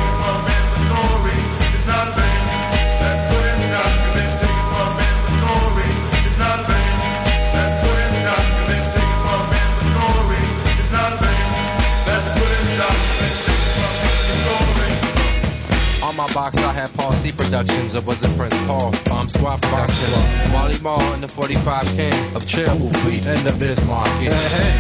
Productions, 17.48 17.96
or 17.96 18.02
was 18.02 18.22
it 18.22 18.36
Prince 18.36 18.56
Paul? 18.66 18.92
Bomb 19.06 19.28
Squad 19.28 19.62
Productions. 19.62 20.52
Marley 20.52 20.78
Marl 20.80 21.00
and 21.14 21.22
the 21.22 21.28
45 21.28 21.84
can 21.96 22.36
of 22.36 22.46
chill. 22.46 22.76
Feet 23.04 23.24
and 23.26 23.40
the 23.46 23.52
Bismarck. 23.58 24.06
Yeah. 24.20 24.32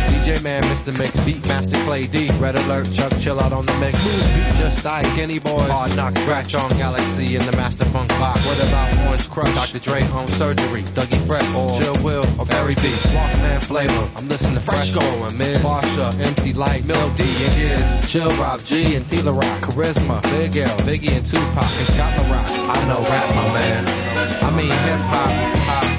DJ 0.08 0.42
Man, 0.42 0.62
Mr. 0.64 0.96
Mix, 0.98 1.24
Beat 1.24 1.46
Master 1.48 1.76
Clay 1.84 2.06
D. 2.06 2.28
Red 2.38 2.56
Alert, 2.56 2.92
Chuck, 2.92 3.12
chill 3.20 3.40
out 3.40 3.52
on 3.52 3.64
the 3.64 3.72
mix. 3.78 3.96
Beat, 4.04 4.56
just 4.58 4.84
like 4.84 5.06
Kenny 5.16 5.38
Boys. 5.38 5.70
Hard 5.70 5.96
knock, 5.96 6.16
scratch 6.18 6.54
on 6.54 6.68
Galaxy 6.76 7.36
in 7.36 7.46
the 7.46 7.52
Master 7.52 7.84
Funk 7.86 8.08
box. 8.10 8.44
What 8.44 8.58
about 8.68 9.06
Orange 9.08 9.30
Crush? 9.30 9.54
Dr. 9.54 9.78
Dre 9.78 10.02
on 10.12 10.28
Surgery. 10.28 10.82
Dougie 10.92 11.26
Fresh, 11.26 11.48
or 11.54 11.80
Chill 11.80 12.04
Will, 12.04 12.26
or 12.38 12.46
Barry 12.46 12.74
B. 12.74 12.82
Walkman 13.16 13.62
Flavor. 13.62 14.10
I'm 14.16 14.28
listening 14.28 14.54
to 14.54 14.60
Fresco 14.60 15.00
and 15.00 15.38
Miz. 15.38 15.58
Marsha, 15.58 16.12
MC 16.20 16.52
Lyte, 16.52 16.84
Milk 16.84 17.16
D 17.16 17.22
and 17.22 17.54
Giz. 17.56 18.10
Chill 18.10 18.30
Rob 18.36 18.62
G 18.64 18.94
and 18.94 19.04
Tila 19.04 19.34
Rock. 19.34 19.60
Charisma, 19.62 20.22
Big 20.22 20.56
L, 20.56 20.76
Biggie 20.78 21.12
and 21.12 21.24
Tupac 21.38 22.18
and 22.18 22.30
Rock. 22.32 22.46
I 22.50 22.88
know 22.88 23.00
rap, 23.00 23.28
my 23.36 23.54
man. 23.54 23.84
I 24.42 24.50
mean 24.56 24.72
hip 24.72 25.00
hop, 25.06 25.30
hop. 25.68 25.97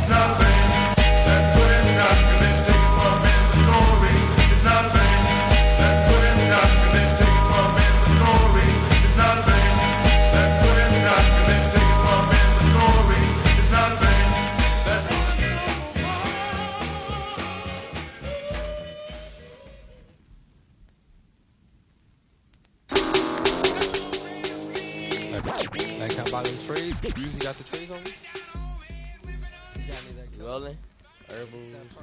Herbals, 31.40 31.54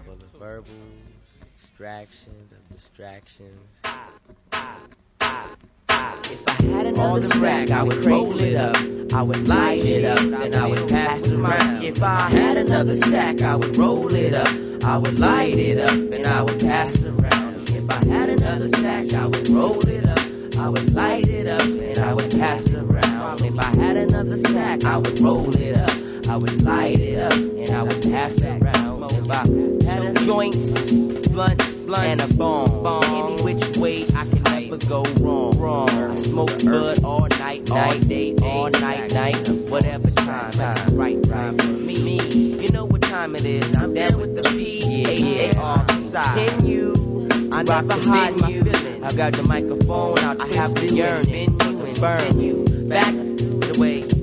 full 0.07 0.15
of 0.15 0.31
verbals, 0.41 0.71
distractions 1.61 2.53
of 2.53 2.75
distractions. 2.75 3.69
If 6.31 6.49
I 6.49 6.53
had 6.65 6.87
another 6.87 7.29
rack, 7.41 7.71
I 7.71 7.83
would 7.83 8.03
roll 8.03 8.33
it 8.41 8.55
up. 8.55 8.77
I 9.13 9.21
would 9.21 9.47
light 9.47 9.85
it 9.85 10.07
up, 10.07 10.21
then 10.21 10.55
I 10.55 10.67
would 10.67 10.89
pass 10.89 11.21
it 11.21 11.35
around. 11.35 11.85
If 11.85 12.03
I 12.03 12.31
had 12.31 12.57
another 12.57 12.97
sack, 12.97 13.43
I 13.43 13.57
would 13.57 13.77
roll 13.77 14.15
it 14.15 14.33
up. 14.33 14.49
I 14.85 14.97
would 14.97 15.19
light 15.19 15.59
it 15.59 15.77
up, 15.81 15.93
and 15.93 16.27
I 16.27 16.43
would 16.43 16.59
pass 16.59 16.97
it 16.97 17.07
around. 17.07 17.69
If 17.69 17.91
I 17.91 18.07
had 18.07 18.31
another 18.31 18.69
sack, 18.69 19.13
I 19.13 19.27
would 19.27 19.49
roll 19.51 19.87
it 19.87 20.07
up. 20.07 20.59
I 20.59 20.71
would 20.71 20.95
light 20.95 21.29
it 21.29 21.47
up, 21.47 21.61
and 21.61 21.99
I 21.99 22.15
would 22.15 22.31
pass 22.31 22.65
it 22.65 22.77
around. 22.77 23.43
If 23.43 23.59
I 23.59 23.77
had 23.77 23.99
another 23.99 24.39
sack, 24.39 24.85
I 24.85 24.97
would 24.97 25.21
roll 25.21 25.55
it 25.55 25.77
up. 25.77 26.06
I 26.37 26.39
would 26.39 26.63
light 26.65 27.01
it 27.01 27.19
up, 27.19 27.33
and 27.33 27.71
I 27.71 27.83
would 27.83 28.03
pass 28.03 28.37
it 28.37 28.63
around. 28.63 29.05
If 29.05 29.31
I 29.31 29.91
had 29.91 30.05
a 30.05 30.13
joints, 30.23 30.93
blunts, 31.29 31.89
and 31.89 32.21
a 32.21 32.35
bomb, 32.35 33.05
any 33.15 33.43
which 33.43 33.79
way 33.79 34.05
I 34.15 34.27
can 34.27 34.43
never 34.43 34.77
go 34.87 35.03
wrong. 35.19 35.59
Wrong. 35.59 35.89
I 35.89 36.15
smoke 36.17 36.63
bud 36.63 37.03
all 37.03 37.27
night, 37.27 37.71
all 37.71 37.99
day, 38.01 38.37
all 38.43 38.69
night, 38.69 39.15
night, 39.15 39.49
whatever 39.71 40.11
time. 40.11 40.51
The 40.51 40.91
right 40.93 41.23
time 41.23 41.57
for 41.57 41.69
me. 41.69 42.05
me. 42.05 42.63
You 42.63 42.69
know 42.69 42.85
what 42.85 43.01
time 43.01 43.35
it 43.35 43.47
is? 43.47 43.75
I'm 43.75 43.95
down 43.95 44.21
with 44.21 44.37
the 44.37 44.43
P 44.43 45.07
H 45.07 45.55
A 45.55 45.59
R 45.59 45.89
side. 46.01 46.51
Can 46.51 46.67
you? 46.67 47.29
I 47.51 47.63
never 47.63 47.95
hide 47.95 48.39
my 48.43 48.53
feelings. 48.53 49.03
I 49.03 49.11
got 49.17 49.33
the 49.33 49.43
microphone 49.45 50.19
out, 50.19 50.39
I 50.39 50.55
have 50.55 50.75
the 50.75 50.87
yearn, 50.95 51.25
bend 51.25 51.63
you 51.63 51.81
and 51.81 51.99
burn 51.99 52.41
you 52.41 52.65
back 52.91 53.15
the 53.15 53.77
way. 53.81 54.16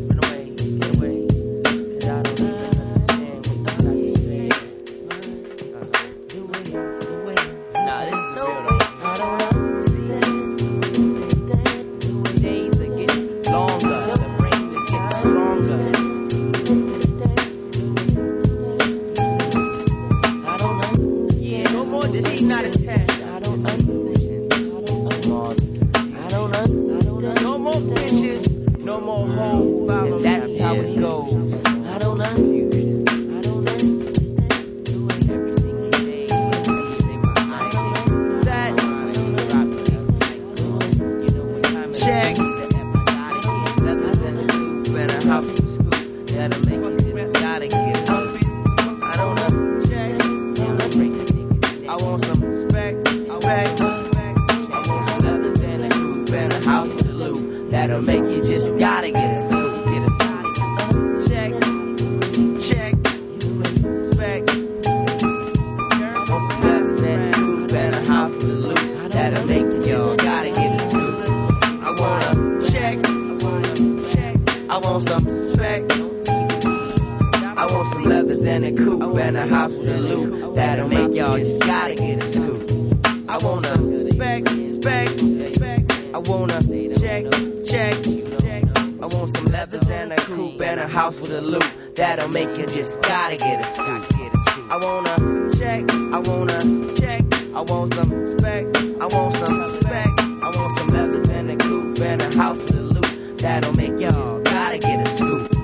Check, 95.63 95.89
I 95.91 96.19
wanna 96.19 96.59
check. 96.95 97.23
I 97.55 97.61
want 97.61 97.93
some 97.93 98.27
spec. 98.27 98.65
I 98.99 99.07
want 99.15 99.33
some 99.35 99.61
respect. 99.61 100.19
I 100.19 100.49
want 100.55 100.77
some 100.77 100.87
leathers 100.87 101.29
and 101.29 101.51
a 101.51 101.57
coupe 101.57 101.99
and 102.01 102.21
a 102.21 102.35
house 102.35 102.71
a 102.71 102.75
loop. 102.75 103.37
That'll 103.37 103.73
make 103.73 103.97
y'all 103.99 104.39
gotta 104.41 104.77
get 104.77 105.07
a 105.07 105.09
scoop. 105.17 105.55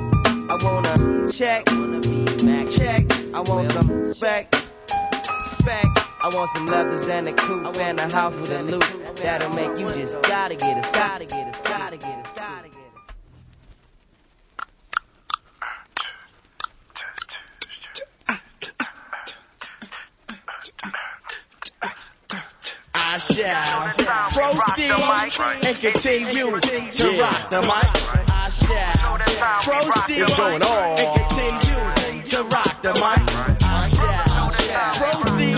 I 0.54 0.56
wanna 0.64 1.30
check, 1.32 1.66
check. 2.72 3.04
I 3.34 3.42
want 3.42 3.72
some 3.74 4.14
spec. 4.14 4.56
Spec. 5.52 5.86
I 6.22 6.30
want 6.34 6.50
some 6.52 6.68
leathers 6.68 7.08
and 7.08 7.28
a 7.28 7.34
coupe 7.34 7.78
and 7.78 8.00
a 8.00 8.10
house 8.10 8.36
with 8.36 8.52
a 8.52 8.64
loop. 8.64 8.86
That'll 9.18 9.54
make 9.54 9.78
you 9.78 9.88
just 9.88 10.22
gotta 10.24 10.56
get 10.56 10.78
a 10.78 10.82
gotta 10.94 11.26
get 11.26 11.46
a 11.48 11.64
gotta 11.68 11.98
get 11.98 12.26
a 12.26 12.40
gotta 12.40 12.70
get 12.70 12.76
a 12.76 12.90
I 23.12 23.18
shall 23.34 24.60
proceed 24.64 24.92
and 25.66 25.80
continue 25.80 26.30
to 26.30 27.22
rock 27.22 27.50
the 27.50 27.62
mic. 27.62 27.90
I 28.32 28.50
shall 28.50 29.22
proceed 29.62 30.22
and 30.22 30.36
continue 31.14 32.24
to 32.24 32.44
rock 32.44 32.82
the 32.82 32.94
mic. 32.94 33.22
I 33.62 33.88
shall 33.88 35.14
proceed 35.22 35.56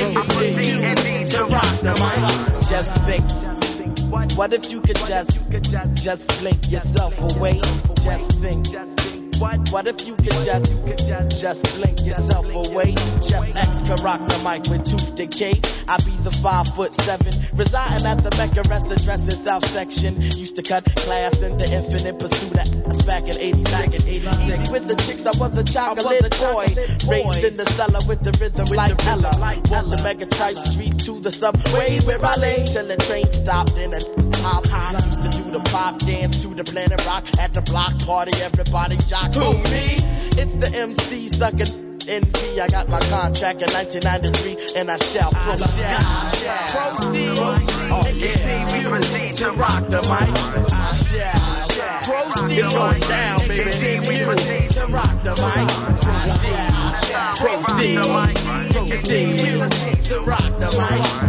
and 0.00 0.14
continue 0.16 1.26
to 1.26 1.44
rock 1.44 1.72
the 1.80 1.94
mic. 1.94 2.68
Just 2.68 2.92
think. 3.02 3.24
What 4.36 4.52
if 4.52 4.70
you 4.70 4.80
could 4.80 4.96
just, 4.96 5.30
just 6.02 6.40
blink 6.40 6.70
yourself 6.70 7.36
away? 7.36 7.60
Just 8.02 8.32
think. 8.40 8.66
What? 9.42 9.72
What 9.72 9.88
if 9.88 10.06
you 10.06 10.14
could 10.14 10.38
just, 10.46 10.70
you 10.70 10.86
could 10.86 10.98
just, 10.98 11.42
just 11.42 11.74
blink 11.74 12.06
yourself 12.06 12.46
away? 12.46 12.94
Chef 13.26 13.42
X 13.56 13.82
can 13.82 13.98
rock 14.04 14.20
the 14.20 14.38
mic 14.46 14.70
with 14.70 14.86
tooth 14.86 15.16
decay. 15.16 15.58
I 15.88 15.96
be 15.98 16.14
the 16.22 16.30
five 16.30 16.68
foot 16.68 16.94
seven, 16.94 17.34
residing 17.52 18.06
at 18.06 18.22
the 18.22 18.30
Mecca 18.38 18.62
rest 18.70 18.92
address 18.92 19.26
South 19.42 19.64
Section. 19.66 20.22
Used 20.22 20.54
to 20.56 20.62
cut 20.62 20.84
class 20.94 21.42
in 21.42 21.58
the 21.58 21.66
infinite 21.74 22.20
pursuit 22.20 22.52
of 22.52 22.86
us 22.86 23.02
back 23.02 23.24
in 23.24 23.34
86. 23.34 24.06
Easy 24.06 24.22
with 24.70 24.86
the 24.86 24.94
chicks, 25.02 25.26
I 25.26 25.34
was 25.34 25.58
a 25.58 25.64
child 25.64 25.98
was 25.98 26.06
chocolate 26.06 26.38
boy. 26.38 27.10
Raised 27.10 27.42
in 27.42 27.56
the 27.56 27.66
cellar 27.66 27.98
with 28.06 28.22
the 28.22 28.30
rhythm 28.38 28.66
like 28.70 28.94
Ella. 29.06 29.34
On 29.74 29.90
the 29.90 30.00
mega 30.04 30.26
type 30.26 30.56
streets 30.56 31.06
to 31.06 31.18
the 31.18 31.32
subway 31.32 31.98
where 32.06 32.24
I 32.24 32.36
lay 32.36 32.64
till 32.64 32.86
the 32.86 32.96
train 32.96 33.26
stopped 33.32 33.76
in 33.76 33.92
a 33.92 33.98
hop 34.38 34.66
high. 34.66 34.94
Used 35.02 35.22
to 35.22 35.42
do 35.42 35.50
the 35.50 35.60
pop 35.70 35.98
dance 35.98 36.42
to 36.42 36.54
the 36.54 36.62
planet 36.62 37.04
rock 37.06 37.26
at 37.40 37.54
the 37.54 37.62
block 37.62 37.98
party. 38.06 38.30
Everybody 38.40 38.98
shocked. 39.02 39.31
Who 39.34 39.54
me? 39.70 39.96
It's 40.36 40.56
the 40.56 40.70
MC 40.74 41.28
sucking. 41.28 41.92
NP, 42.02 42.58
I 42.58 42.66
got 42.66 42.88
my 42.88 42.98
contract 42.98 43.62
in 43.62 43.70
1993 43.70 44.80
and 44.80 44.90
I 44.90 44.96
shall 44.98 45.30
proceed. 45.30 45.86
Proceed. 46.74 47.38
Oh, 47.38 48.02
yeah. 48.12 48.72
We 48.72 48.82
proceed 48.90 49.34
to 49.38 49.52
rock 49.52 49.86
the 49.86 50.02
mic. 50.02 50.28
I 50.72 50.96
shall 50.98 52.02
proceed. 52.02 52.62
Going 52.62 53.00
down, 53.00 53.38
baby. 53.46 54.00
We 54.08 54.24
proceed 54.24 54.70
to 54.72 54.86
rock 54.88 55.22
the 55.22 55.34
mic. 55.38 55.70
Shall 57.06 57.36
proceed. 57.38 58.02
Proceed. 58.72 59.40
We 59.40 59.58
proceed 59.60 60.04
to 60.06 60.20
rock 60.20 60.58
the 60.58 60.68
mic. 60.76 61.21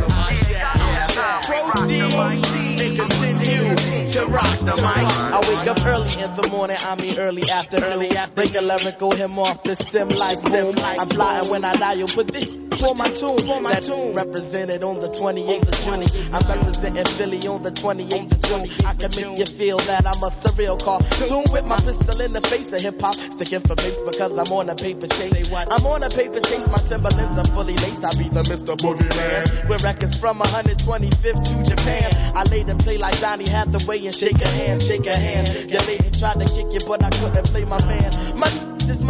Rock 4.26 4.60
the 4.60 4.76
mic. 4.76 5.06
I 5.34 5.40
wake 5.48 5.68
up 5.68 5.86
early 5.86 6.14
in 6.22 6.36
the 6.36 6.48
morning, 6.50 6.78
I 6.80 6.96
mean 7.02 7.18
early 7.18 7.44
after 7.50 7.78
afternoon. 7.78 8.30
Bring 8.36 8.56
a 8.56 8.62
lyrical 8.62 9.12
him 9.12 9.40
off 9.40 9.64
the 9.64 9.76
stem 9.76 10.10
like 10.10 10.42
boom. 10.44 10.76
I'm 10.78 11.10
flying 11.10 11.50
when 11.50 11.66
I 11.66 11.74
dial, 11.76 12.08
but 12.16 12.28
this 12.28 12.63
for 12.78 12.96
my 12.96 13.10
tune, 13.10 13.40
for 13.46 13.62
my 13.62 13.76
tune. 13.76 14.14
Represented 14.14 14.84
on 14.84 15.00
the 15.00 15.08
28th 15.10 15.68
of 15.68 15.78
June. 15.84 16.34
I'm 16.34 16.44
representing 16.48 17.06
Philly 17.18 17.40
on 17.48 17.64
the 17.64 17.72
28th 17.72 18.32
of 18.32 18.42
June. 18.42 18.86
I 18.86 18.94
can 18.94 19.12
make 19.16 19.40
you 19.40 19.46
feel 19.46 19.78
that 19.78 20.06
I'm 20.06 20.24
a 20.24 20.30
surreal 20.30 20.82
cartoon 20.82 21.46
with 21.52 21.66
my 21.66 21.78
pistol 21.78 22.22
in 22.22 22.34
the 22.34 22.42
face 22.42 22.72
of 22.74 22.82
hip 22.82 23.00
hop. 23.02 23.16
Sticking 23.16 23.62
for 23.62 23.76
bass 23.76 24.02
because 24.04 24.38
I'm 24.38 24.52
on 24.52 24.70
a 24.70 24.76
paper 24.76 25.08
chase. 25.08 25.34
I'm 25.54 25.86
on 25.86 26.04
a 26.04 26.10
paper 26.10 26.40
chase, 26.40 26.68
my 26.68 26.80
Timberlands 26.90 27.38
are 27.38 27.52
fully 27.54 27.76
laced. 27.78 28.04
I 28.04 28.12
be 28.18 28.30
the 28.30 28.44
Mr. 28.44 28.76
Boogeyman. 28.78 29.70
With 29.70 29.84
records 29.84 30.18
from 30.20 30.40
125th 30.40 31.44
to 31.44 31.70
Japan. 31.70 32.10
I 32.36 32.44
laid 32.44 32.70
and 32.70 32.80
play 32.80 32.98
like 32.98 33.20
Donny 33.20 33.50
Hathaway 33.50 34.06
and 34.06 34.16
shake 34.16 34.42
a 34.42 34.48
hand, 34.48 34.82
shake 34.82 35.06
a 35.06 35.16
hand. 35.16 35.72
Your 35.72 35.82
lady 35.82 36.10
tried 36.12 36.40
to 36.40 36.46
kick 36.46 36.74
you, 36.74 36.80
but 36.88 37.04
I 37.04 37.10
couldn't 37.10 37.46
play 37.48 37.66
my 37.66 37.80
man. 37.86 38.38
My 38.38 38.50
this 38.88 39.02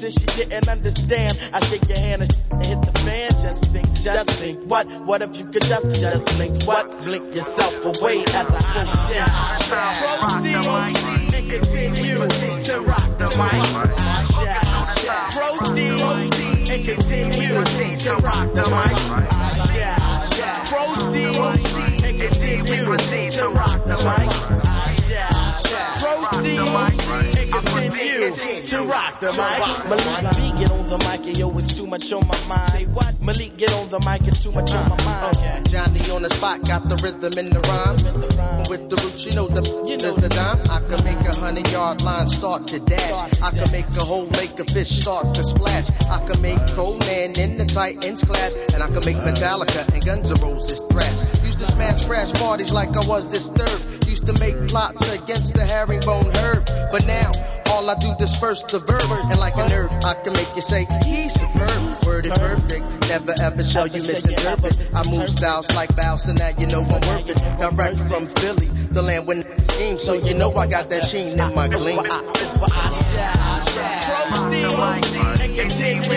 this 0.00 0.14
she 0.14 0.26
didn't 0.26 0.68
understand. 0.68 1.38
I 1.52 1.60
shake 1.60 1.88
your 1.88 1.98
hand 1.98 2.22
and 2.22 2.32
hit 2.66 2.80
the 2.80 2.92
fan. 3.00 3.30
Just 3.42 3.66
think, 3.66 3.92
just 3.92 4.30
think. 4.30 4.64
What? 4.64 4.86
What 5.02 5.22
if 5.22 5.36
you 5.36 5.44
could 5.44 5.62
just, 5.62 6.00
just 6.00 6.36
blink? 6.36 6.62
What? 6.64 6.90
Blink 7.04 7.34
yourself 7.34 7.84
away 7.84 8.22
as 8.22 8.50
I 8.50 8.62
push 8.72 8.94
in. 9.14 9.24
Proceed 9.68 11.34
and 11.34 11.50
continue 11.50 12.16
to 12.60 12.80
rock 12.80 13.18
the 13.18 13.28
mic. 13.36 13.62
Proceed 15.34 16.00
and 16.70 16.84
continue 16.86 17.64
to 17.96 18.12
rock 18.16 18.54
the 18.54 18.64
mic. 18.72 18.96
Proceed 20.70 21.36
and 22.04 22.20
continue 22.20 23.28
to 23.28 23.48
rock 23.48 23.84
the 23.84 23.96
mic. 24.18 24.59
Proceed 26.40 26.56
and 27.36 27.66
continue 27.66 28.62
to 28.64 28.82
rock 28.84 29.20
the 29.20 29.28
mic. 29.36 29.60
Malik 29.92 30.36
B, 30.36 30.58
get 30.58 30.70
on 30.72 30.86
the 30.88 30.96
mic, 30.98 31.26
and 31.28 31.36
yo, 31.36 31.58
it's 31.58 31.76
too 31.76 31.86
much 31.86 32.10
on 32.14 32.26
my 32.26 32.40
mind. 32.48 32.94
What? 32.94 33.20
Malik, 33.20 33.58
get 33.58 33.74
on 33.74 33.90
the 33.90 34.00
mic, 34.08 34.26
it's 34.26 34.42
too 34.42 34.50
much 34.50 34.72
on 34.72 34.88
my 34.88 34.96
mind. 35.04 35.36
Uh, 35.36 35.40
okay. 35.40 35.62
Johnny 35.68 36.10
on 36.10 36.22
the 36.22 36.30
spot, 36.30 36.64
got 36.64 36.88
the 36.88 36.96
rhythm 36.96 37.36
in 37.36 37.52
the 37.52 37.60
rhyme. 37.68 38.00
With 38.70 38.88
the 38.88 38.96
roots, 39.04 39.26
you 39.26 39.32
know 39.32 39.48
the 39.48 39.60
you 39.84 39.98
know 39.98 40.14
the 40.16 40.30
dime. 40.30 40.56
I 40.72 40.80
can 40.80 41.04
make 41.04 41.20
a 41.28 41.36
hundred 41.36 41.68
yard 41.68 42.02
line 42.02 42.26
start 42.26 42.68
to 42.68 42.80
dash. 42.80 43.42
I 43.42 43.50
can 43.50 43.70
make 43.70 43.88
a 44.00 44.04
whole 44.04 44.26
lake 44.40 44.58
of 44.58 44.68
fish 44.68 44.88
start 44.88 45.34
to 45.34 45.44
splash. 45.44 45.90
I 46.08 46.24
can 46.24 46.40
make 46.40 46.60
Conan 46.72 47.36
in 47.36 47.58
the 47.58 47.66
Titans 47.66 48.24
class, 48.24 48.56
and 48.72 48.82
I 48.82 48.86
can 48.88 49.04
make 49.04 49.20
Metallica 49.20 49.84
and 49.92 50.02
Guns 50.02 50.30
N' 50.30 50.40
Roses 50.40 50.80
thrash. 50.88 51.20
Used 51.44 51.58
to 51.60 51.66
smash 51.66 52.06
crash 52.06 52.32
parties 52.32 52.72
like 52.72 52.96
I 52.96 53.04
was 53.06 53.28
disturbed. 53.28 53.99
Used 54.20 54.36
to 54.36 54.40
make 54.44 54.68
plots 54.68 55.08
against 55.14 55.54
the 55.54 55.64
herringbone 55.64 56.28
herb, 56.36 56.66
but 56.92 57.06
now 57.06 57.32
all 57.72 57.88
I 57.88 57.94
do 57.98 58.10
is 58.10 58.16
disperse 58.16 58.62
the 58.64 58.78
verb, 58.80 59.00
and 59.08 59.40
like 59.40 59.54
a 59.54 59.64
nerd, 59.64 59.88
I 60.04 60.12
can 60.22 60.34
make 60.34 60.54
you 60.54 60.60
say 60.60 60.84
he's 61.06 61.32
superb, 61.32 61.96
worded 62.04 62.34
perfect. 62.34 62.84
Never 63.08 63.32
ever 63.40 63.64
shall 63.64 63.86
you 63.86 64.04
misinterpret. 64.04 64.76
I 64.94 65.08
move 65.08 65.30
styles 65.30 65.74
like 65.74 65.96
bounce, 65.96 66.28
and 66.28 66.38
now 66.38 66.50
you 66.58 66.66
know 66.66 66.82
I'm 66.82 67.00
working. 67.08 67.40
Direct 67.56 67.96
from 67.96 68.26
Philly, 68.26 68.68
the 68.92 69.00
land 69.00 69.26
when 69.26 69.42
scheme, 69.64 69.96
so 69.96 70.12
you 70.12 70.34
know 70.34 70.52
I 70.52 70.66
got 70.66 70.90
that 70.90 71.02
sheen 71.02 71.40
in 71.40 71.54
my 71.54 71.68
gleam. 71.68 71.96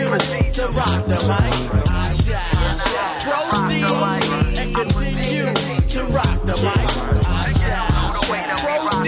Proceed 0.10 0.52
to 0.52 0.68
rock 0.76 1.08
the 1.08 1.20
mic. 1.24 1.54
Proceed 3.24 4.60
and 4.60 4.76
continue 4.76 5.46
to 5.88 6.04
rock 6.12 6.46
the 6.46 6.56
mic. 6.64 7.13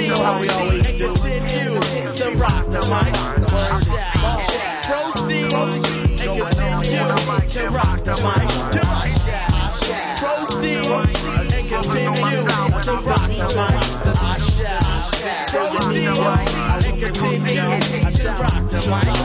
Proceed 0.05 0.85
and 0.85 0.99
continue 0.99 2.13
to 2.13 2.27
rock 2.37 2.65
the 2.69 2.81
mic. 2.93 3.15
Proceed 4.85 5.49
and 5.51 6.29
continue 6.37 7.09
to 7.49 7.61
rock 7.69 8.03
the 8.03 8.13
mic. 8.21 8.49
Proceed 10.19 10.85
continue 11.69 12.45
to 12.83 12.93
rock 13.01 13.31
the 13.33 13.47
mic. 13.57 13.81
Proceed 15.49 16.13
and 16.85 17.01
continue 17.01 18.11
to 18.11 18.29
rock 18.39 18.63
the 18.69 18.79
mic. 18.89 19.24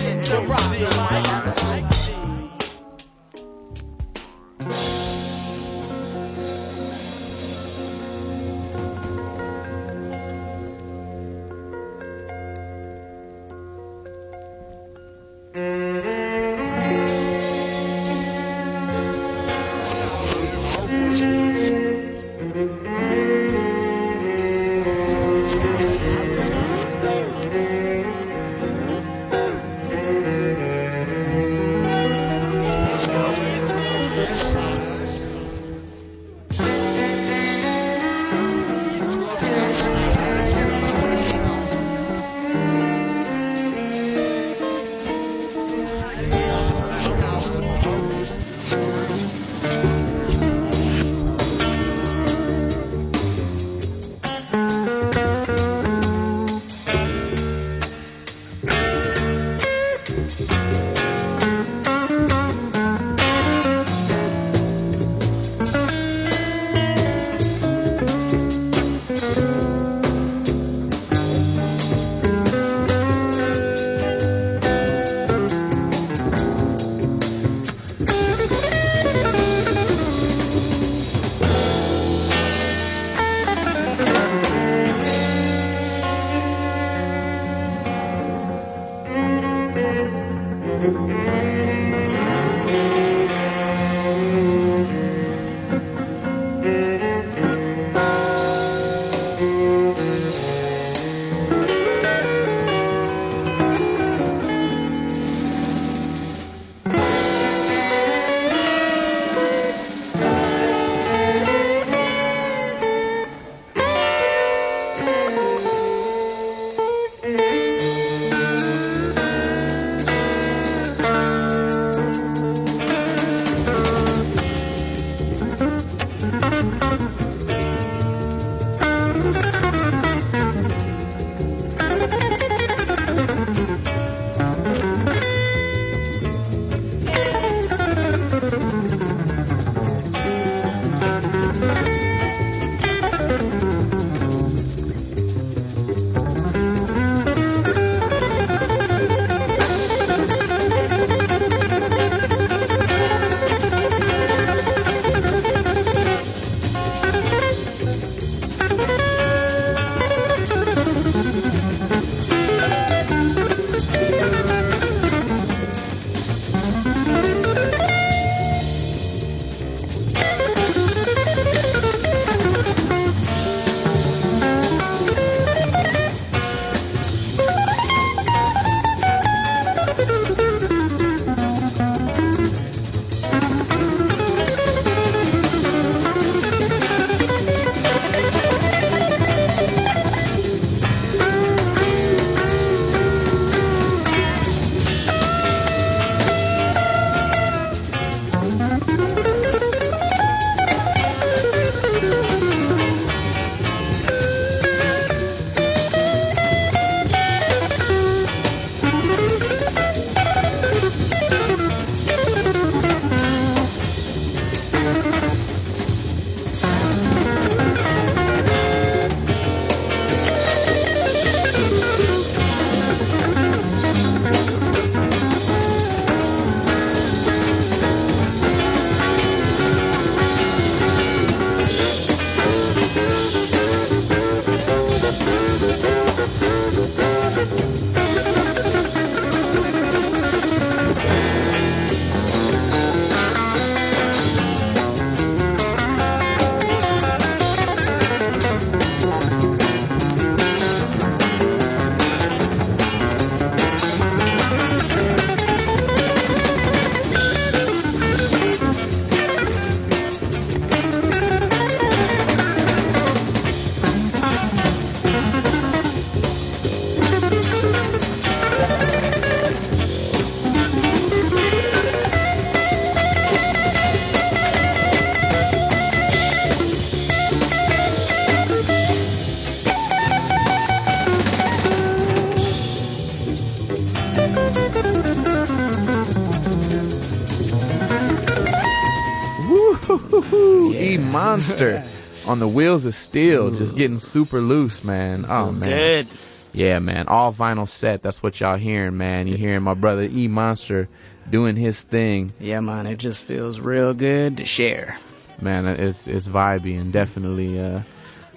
the 292.41 292.47
wheels 292.47 292.85
of 292.85 292.95
steel, 292.95 293.51
just 293.51 293.75
getting 293.75 293.99
super 293.99 294.41
loose, 294.41 294.83
man. 294.83 295.25
Oh 295.27 295.51
man, 295.51 295.69
good. 295.69 296.07
Yeah, 296.53 296.79
man. 296.79 297.07
All 297.07 297.31
vinyl 297.31 297.69
set. 297.69 298.01
That's 298.01 298.21
what 298.21 298.39
y'all 298.39 298.57
hearing, 298.57 298.97
man. 298.97 299.27
You 299.27 299.37
hearing 299.37 299.63
my 299.63 299.73
brother 299.73 300.03
E 300.03 300.27
Monster 300.27 300.89
doing 301.29 301.55
his 301.55 301.79
thing. 301.79 302.33
Yeah, 302.39 302.59
man. 302.59 302.87
It 302.87 302.97
just 302.97 303.23
feels 303.23 303.59
real 303.59 303.93
good 303.93 304.37
to 304.37 304.45
share. 304.45 304.97
Man, 305.39 305.65
it's 305.65 306.07
it's 306.07 306.27
vibey 306.27 306.79
and 306.79 306.91
definitely 306.91 307.59
uh 307.59 307.81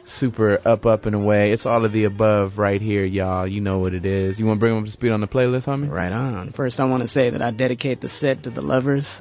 super 0.04 0.60
up 0.66 0.86
up 0.86 1.06
and 1.06 1.16
away. 1.16 1.52
It's 1.52 1.66
all 1.66 1.84
of 1.84 1.92
the 1.92 2.04
above 2.04 2.58
right 2.58 2.80
here, 2.80 3.04
y'all. 3.04 3.46
You 3.46 3.60
know 3.60 3.78
what 3.78 3.94
it 3.94 4.06
is. 4.06 4.38
You 4.38 4.46
want 4.46 4.58
to 4.58 4.60
bring 4.60 4.74
them 4.74 4.82
up 4.82 4.86
to 4.86 4.92
speed 4.92 5.12
on 5.12 5.20
the 5.20 5.28
playlist, 5.28 5.64
homie? 5.64 5.90
Right 5.90 6.12
on. 6.12 6.50
First, 6.50 6.80
I 6.80 6.84
want 6.84 7.02
to 7.02 7.08
say 7.08 7.30
that 7.30 7.42
I 7.42 7.50
dedicate 7.50 8.00
the 8.00 8.08
set 8.08 8.44
to 8.44 8.50
the 8.50 8.62
lovers. 8.62 9.20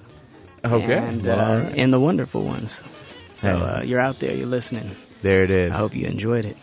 Okay. 0.63 0.97
And, 0.97 1.27
uh, 1.27 1.31
right. 1.65 1.77
and 1.77 1.91
the 1.91 1.99
wonderful 1.99 2.43
ones. 2.45 2.81
So 3.43 3.49
uh, 3.49 3.81
you're 3.85 3.99
out 3.99 4.19
there, 4.19 4.33
you're 4.33 4.47
listening. 4.47 4.95
There 5.21 5.43
it 5.43 5.51
is. 5.51 5.73
I 5.73 5.75
hope 5.75 5.93
you 5.93 6.07
enjoyed 6.07 6.45
it. 6.45 6.57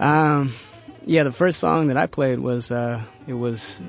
Um, 0.00 0.52
yeah, 1.06 1.22
the 1.22 1.32
first 1.32 1.60
song 1.60 1.86
that 1.88 1.96
I 1.96 2.06
played 2.06 2.40
was 2.40 2.72
uh, 2.72 3.04
it 3.28 3.34
was 3.34 3.80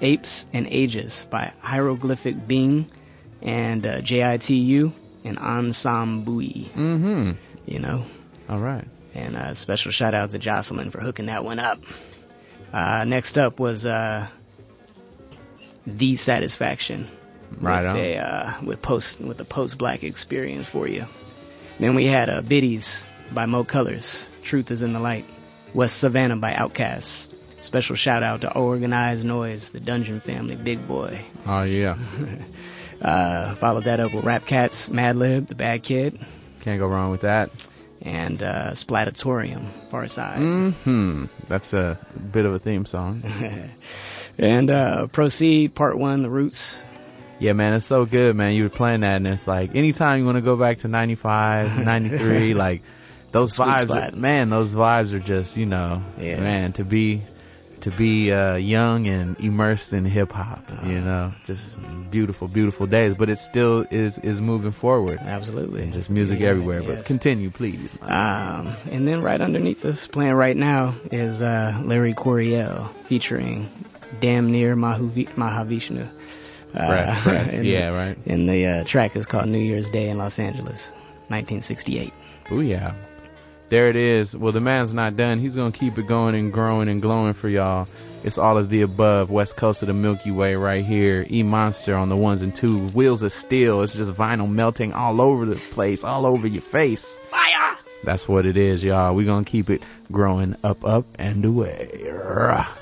"Apes 0.00 0.48
and 0.52 0.66
Ages" 0.66 1.24
by 1.30 1.52
Hieroglyphic 1.60 2.48
Being 2.48 2.90
and 3.40 3.86
uh, 3.86 4.00
JITU 4.00 4.92
and 5.24 5.38
Ensemble. 5.38 6.40
Mm-hmm. 6.40 7.32
You 7.66 7.78
know. 7.78 8.06
All 8.48 8.58
right. 8.58 8.86
And 9.14 9.36
uh, 9.36 9.54
special 9.54 9.92
shout 9.92 10.14
out 10.14 10.30
to 10.30 10.38
Jocelyn 10.38 10.90
for 10.90 11.00
hooking 11.00 11.26
that 11.26 11.44
one 11.44 11.60
up. 11.60 11.78
Uh, 12.72 13.04
next 13.04 13.38
up 13.38 13.60
was 13.60 13.86
uh, 13.86 14.26
"The 15.86 16.16
Satisfaction." 16.16 17.08
Right 17.60 17.82
with 17.82 17.90
on. 17.90 17.96
A, 17.96 18.16
uh, 18.18 18.52
with 18.64 18.82
post 18.82 19.20
with 19.20 19.40
a 19.40 19.44
post 19.44 19.78
black 19.78 20.02
experience 20.02 20.66
for 20.66 20.88
you. 20.88 21.06
Then 21.78 21.94
we 21.94 22.06
had 22.06 22.28
uh, 22.28 22.40
Biddies 22.42 23.02
by 23.32 23.46
Mo 23.46 23.64
Colors. 23.64 24.28
Truth 24.42 24.70
is 24.70 24.82
in 24.82 24.92
the 24.92 25.00
light. 25.00 25.24
West 25.74 25.98
Savannah 25.98 26.36
by 26.36 26.52
Outkast. 26.54 27.34
Special 27.60 27.96
shout 27.96 28.22
out 28.22 28.40
to 28.42 28.52
Organized 28.56 29.24
Noise, 29.24 29.70
the 29.70 29.80
Dungeon 29.80 30.20
Family, 30.20 30.56
Big 30.56 30.86
Boi. 30.86 31.24
Oh 31.46 31.62
yeah. 31.62 31.98
Uh, 33.00 33.54
followed 33.54 33.84
that 33.84 34.00
up 34.00 34.12
with 34.12 34.24
Rap 34.24 34.44
Cats, 34.44 34.88
Madlib, 34.88 35.46
The 35.46 35.54
Bad 35.54 35.84
Kid, 35.84 36.18
Can't 36.62 36.80
go 36.80 36.88
wrong 36.88 37.12
with 37.12 37.20
that. 37.20 37.50
and 38.02 38.42
uh, 38.42 38.72
Splatatorium, 38.72 39.68
Pharcyde. 39.92 40.38
Mm-hmm. 40.38 41.24
That's 41.46 41.72
a 41.74 41.96
bit 42.32 42.44
of 42.44 42.54
a 42.54 42.58
theme 42.58 42.86
song. 42.86 43.22
and 44.38 44.68
uh, 44.72 45.06
Proceed, 45.06 45.76
Part 45.76 45.96
1, 45.96 46.22
The 46.24 46.28
Roots. 46.28 46.82
Yeah, 47.40 47.52
man, 47.52 47.74
it's 47.74 47.86
so 47.86 48.04
good, 48.04 48.34
man. 48.34 48.54
You 48.54 48.64
were 48.64 48.68
playing 48.68 49.00
that, 49.00 49.16
and 49.16 49.26
it's 49.26 49.46
like 49.46 49.74
anytime 49.76 50.18
you 50.18 50.24
want 50.26 50.36
to 50.36 50.42
go 50.42 50.56
back 50.56 50.78
to 50.78 50.88
95, 50.88 51.78
93, 51.84 52.54
like 52.54 52.82
those 53.30 53.50
It's 53.50 53.58
a 53.58 53.62
sweet 53.62 53.68
vibes, 53.88 54.12
are, 54.12 54.16
man, 54.16 54.50
those 54.50 54.74
vibes 54.74 55.12
are 55.12 55.20
just, 55.20 55.56
you 55.56 55.66
know, 55.66 56.02
Yeah. 56.18 56.40
man, 56.40 56.72
to 56.74 56.84
be 56.84 57.22
to 57.82 57.92
be 57.92 58.32
uh, 58.32 58.56
young 58.56 59.06
and 59.06 59.38
immersed 59.38 59.92
in 59.92 60.04
hip 60.04 60.32
hop, 60.32 60.68
you 60.84 61.00
know, 61.00 61.32
just 61.44 61.78
beautiful, 62.10 62.48
beautiful 62.48 62.88
days. 62.88 63.14
But 63.14 63.28
it 63.30 63.38
still 63.38 63.86
is 63.88 64.18
is 64.18 64.40
moving 64.40 64.72
forward. 64.72 65.20
Absolutely. 65.20 65.82
And 65.82 65.92
just 65.92 66.10
music 66.10 66.40
Yeah, 66.40 66.48
everywhere. 66.48 66.82
But 66.82 67.04
continue, 67.04 67.50
please. 67.50 67.96
Um, 68.02 68.72
and 68.90 69.06
then 69.06 69.22
right 69.22 69.40
underneath 69.40 69.84
us, 69.84 70.08
playing 70.08 70.34
right 70.34 70.56
now, 70.56 70.96
is 71.12 71.40
uh, 71.40 71.80
Larry 71.84 72.14
Coryell 72.14 72.88
featuring 73.04 73.68
Damn 74.18 74.50
Near 74.50 74.74
Mahavi- 74.74 75.28
Mahavishnu. 75.36 76.08
Uh, 76.74 76.78
Right, 76.78 77.26
right. 77.26 77.48
and 77.54 77.66
Yeah, 77.66 77.88
right. 77.88 78.18
And 78.26 78.48
the 78.48 78.66
uh, 78.66 78.84
track 78.84 79.16
is 79.16 79.26
called 79.26 79.48
New 79.48 79.58
Year's 79.58 79.90
Day 79.90 80.08
in 80.08 80.18
Los 80.18 80.38
Angeles, 80.38 80.90
1968. 81.28 82.12
Oh 82.50 82.60
yeah. 82.60 82.94
There 83.70 83.88
it 83.90 83.96
is. 83.96 84.34
Well, 84.34 84.52
the 84.52 84.60
man's 84.60 84.94
not 84.94 85.16
done. 85.16 85.38
He's 85.38 85.54
gonna 85.54 85.72
keep 85.72 85.98
it 85.98 86.06
going 86.06 86.34
and 86.34 86.52
growing 86.52 86.88
and 86.88 87.02
glowing 87.02 87.34
for 87.34 87.48
y'all. 87.50 87.86
It's 88.24 88.38
all 88.38 88.56
of 88.56 88.70
the 88.70 88.82
above. 88.82 89.30
West 89.30 89.56
coast 89.56 89.82
of 89.82 89.88
the 89.88 89.94
Milky 89.94 90.30
Way 90.30 90.56
right 90.56 90.84
here. 90.84 91.26
E 91.30 91.42
Monster 91.42 91.94
on 91.94 92.08
the 92.08 92.16
ones 92.16 92.40
and 92.40 92.56
twos. 92.56 92.94
Wheels 92.94 93.22
of 93.22 93.32
steel. 93.32 93.82
It's 93.82 93.94
just 93.94 94.10
vinyl 94.12 94.50
melting 94.50 94.94
all 94.94 95.20
over 95.20 95.44
the 95.44 95.56
place, 95.56 96.02
all 96.02 96.24
over 96.24 96.46
your 96.46 96.62
face. 96.62 97.18
Fire! 97.30 97.76
That's 98.04 98.26
what 98.26 98.46
it 98.46 98.56
is, 98.56 98.82
y'all. 98.82 99.14
we 99.14 99.24
gonna 99.24 99.44
keep 99.44 99.68
it 99.68 99.82
growing 100.10 100.56
up, 100.64 100.84
up, 100.84 101.04
and 101.18 101.44
away. 101.44 102.74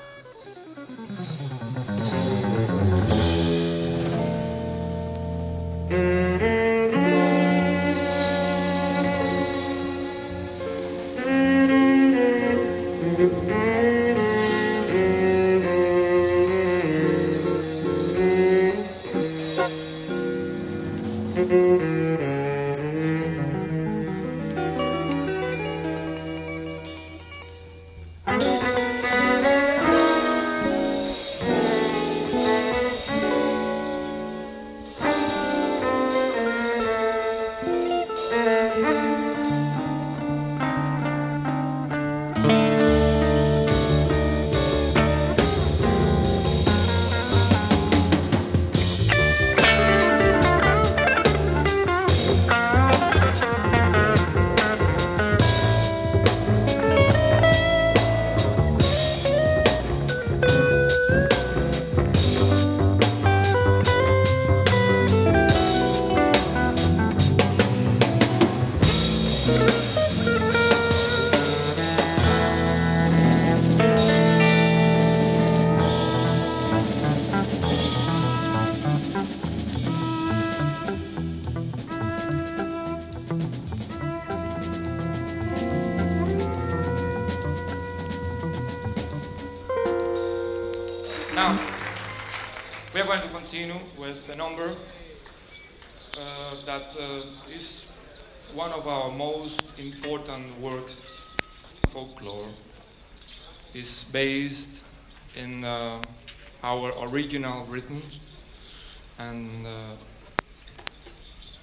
And 109.18 109.66
uh, 109.66 109.96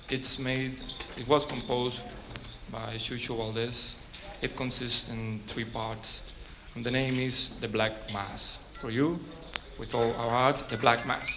it's 0.10 0.40
made. 0.40 0.78
It 1.18 1.28
was 1.28 1.46
composed 1.46 2.06
by 2.72 2.96
Chucho 2.98 3.38
Valdés. 3.38 3.96
It 4.42 4.56
consists 4.56 5.10
in 5.10 5.40
three 5.48 5.66
parts, 5.66 6.22
and 6.76 6.86
the 6.86 6.92
name 6.92 7.20
is 7.20 7.52
the 7.62 7.68
Black 7.68 7.94
Mass. 8.12 8.60
For 8.82 8.92
you, 8.92 9.20
with 9.80 9.96
all 9.96 10.12
our 10.14 10.30
heart, 10.30 10.70
the 10.70 10.78
Black 10.78 11.06
Mass. 11.08 11.30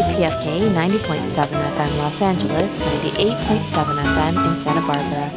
WPFK 0.00 0.72
90.7 0.72 1.44
FM 1.76 1.98
Los 1.98 2.22
Angeles, 2.22 2.70
98.7 3.04 3.98
FM 4.00 4.46
in 4.46 4.64
Santa 4.64 4.80
Barbara, 4.80 5.29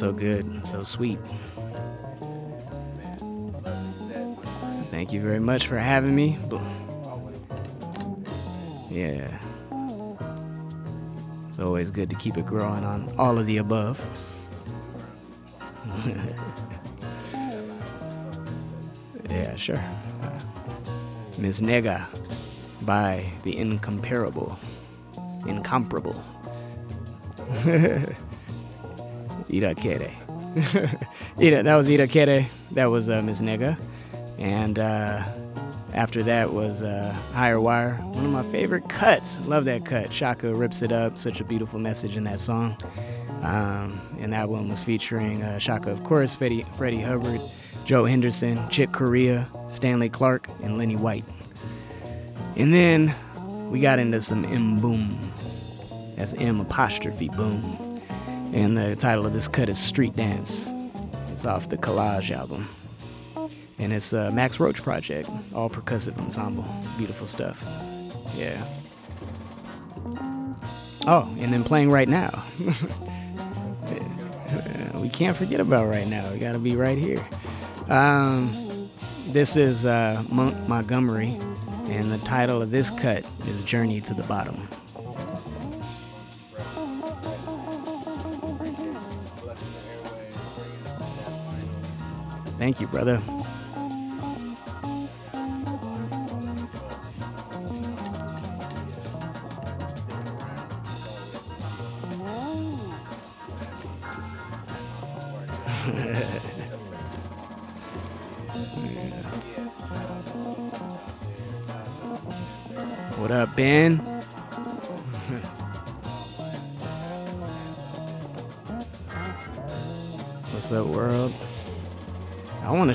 so 0.00 0.12
good, 0.14 0.66
so 0.66 0.82
sweet. 0.82 1.18
Thank 4.90 5.12
you 5.12 5.20
very 5.20 5.40
much 5.40 5.66
for 5.66 5.76
having 5.78 6.14
me. 6.14 6.38
Yeah. 8.90 9.28
It's 11.48 11.58
always 11.58 11.90
good 11.90 12.08
to 12.08 12.16
keep 12.16 12.38
it 12.38 12.46
growing 12.46 12.82
on 12.82 13.14
all 13.18 13.38
of 13.38 13.44
the 13.44 13.58
above. 13.58 14.00
yeah, 19.28 19.54
sure. 19.56 19.84
Misa 21.32 21.60
Negra 21.60 22.08
by 22.80 23.30
the 23.42 23.54
incomparable, 23.54 24.58
incomparable. 25.46 26.24
Irakere. 29.50 30.10
Ira, 31.40 31.62
that 31.62 31.76
was 31.76 31.88
Irakere. 31.88 32.46
That 32.72 32.86
was 32.86 33.08
uh, 33.08 33.20
Misa 33.20 33.42
Negra. 33.42 33.78
And 34.38 34.78
uh, 34.78 35.22
after 35.92 36.22
that 36.22 36.52
was 36.52 36.82
uh, 36.82 37.14
Higher 37.32 37.60
Wire, 37.60 37.94
one 37.94 38.24
of 38.24 38.30
my 38.30 38.42
favorite 38.44 38.88
cuts. 38.88 39.40
Love 39.46 39.64
that 39.66 39.84
cut. 39.84 40.10
Chaka 40.10 40.54
rips 40.54 40.82
it 40.82 40.92
up. 40.92 41.18
Such 41.18 41.40
a 41.40 41.44
beautiful 41.44 41.78
message 41.78 42.16
in 42.16 42.24
that 42.24 42.38
song. 42.38 42.76
Um, 43.42 44.00
and 44.18 44.32
that 44.32 44.48
one 44.48 44.68
was 44.68 44.82
featuring 44.82 45.42
uh, 45.42 45.58
Chaka, 45.58 45.90
of 45.90 46.02
course, 46.04 46.34
Freddie, 46.34 46.64
Freddie 46.76 47.00
Hubbard, 47.00 47.40
Joe 47.86 48.04
Henderson, 48.04 48.68
Chick 48.68 48.92
Corea, 48.92 49.48
Stanley 49.70 50.08
Clarke, 50.08 50.48
and 50.62 50.76
Lenny 50.76 50.96
White. 50.96 51.24
And 52.56 52.74
then 52.74 53.14
we 53.70 53.80
got 53.80 53.98
into 53.98 54.20
some 54.20 54.44
M'Boom. 54.44 55.16
That's 56.16 56.34
M 56.34 56.60
apostrophe 56.60 57.30
boom. 57.30 57.89
And 58.52 58.76
the 58.76 58.96
title 58.96 59.26
of 59.26 59.32
this 59.32 59.46
cut 59.46 59.68
is 59.68 59.78
Street 59.78 60.14
Dance. 60.14 60.68
It's 61.28 61.44
off 61.44 61.68
the 61.68 61.78
Collage 61.78 62.30
album. 62.30 62.68
And 63.78 63.92
it's 63.92 64.12
a 64.12 64.30
Max 64.32 64.58
Roach 64.58 64.82
project, 64.82 65.30
all 65.54 65.70
percussive 65.70 66.18
ensemble. 66.18 66.64
Beautiful 66.98 67.26
stuff. 67.26 67.64
Yeah. 68.36 68.62
Oh, 71.06 71.32
and 71.38 71.52
then 71.52 71.64
playing 71.64 71.90
right 71.90 72.08
now. 72.08 72.44
we 75.00 75.08
can't 75.08 75.36
forget 75.36 75.60
about 75.60 75.88
right 75.88 76.06
now. 76.08 76.30
We 76.32 76.38
got 76.38 76.52
to 76.52 76.58
be 76.58 76.76
right 76.76 76.98
here. 76.98 77.24
Um, 77.88 78.88
this 79.28 79.56
is 79.56 79.86
uh, 79.86 80.22
Monk 80.30 80.68
Montgomery, 80.68 81.38
and 81.86 82.10
the 82.10 82.18
title 82.18 82.60
of 82.60 82.70
this 82.70 82.90
cut 82.90 83.24
is 83.46 83.62
Journey 83.64 84.00
to 84.02 84.12
the 84.12 84.24
Bottom. 84.24 84.68
Thank 92.60 92.78
you, 92.78 92.86
brother. 92.88 93.22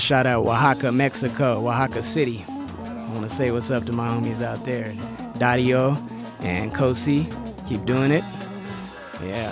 Shout 0.05 0.27
out 0.27 0.45
Oaxaca, 0.45 0.91
Mexico, 0.91 1.67
Oaxaca 1.67 2.03
City. 2.03 2.45
I 2.47 3.07
want 3.09 3.21
to 3.21 3.29
say 3.29 3.49
what's 3.49 3.71
up 3.71 3.85
to 3.87 3.91
my 3.91 4.07
homies 4.07 4.39
out 4.39 4.63
there. 4.63 4.93
Dario 5.39 5.97
and 6.41 6.71
Kosi, 6.71 7.25
keep 7.67 7.83
doing 7.85 8.11
it. 8.11 8.23
Yeah. 9.23 9.51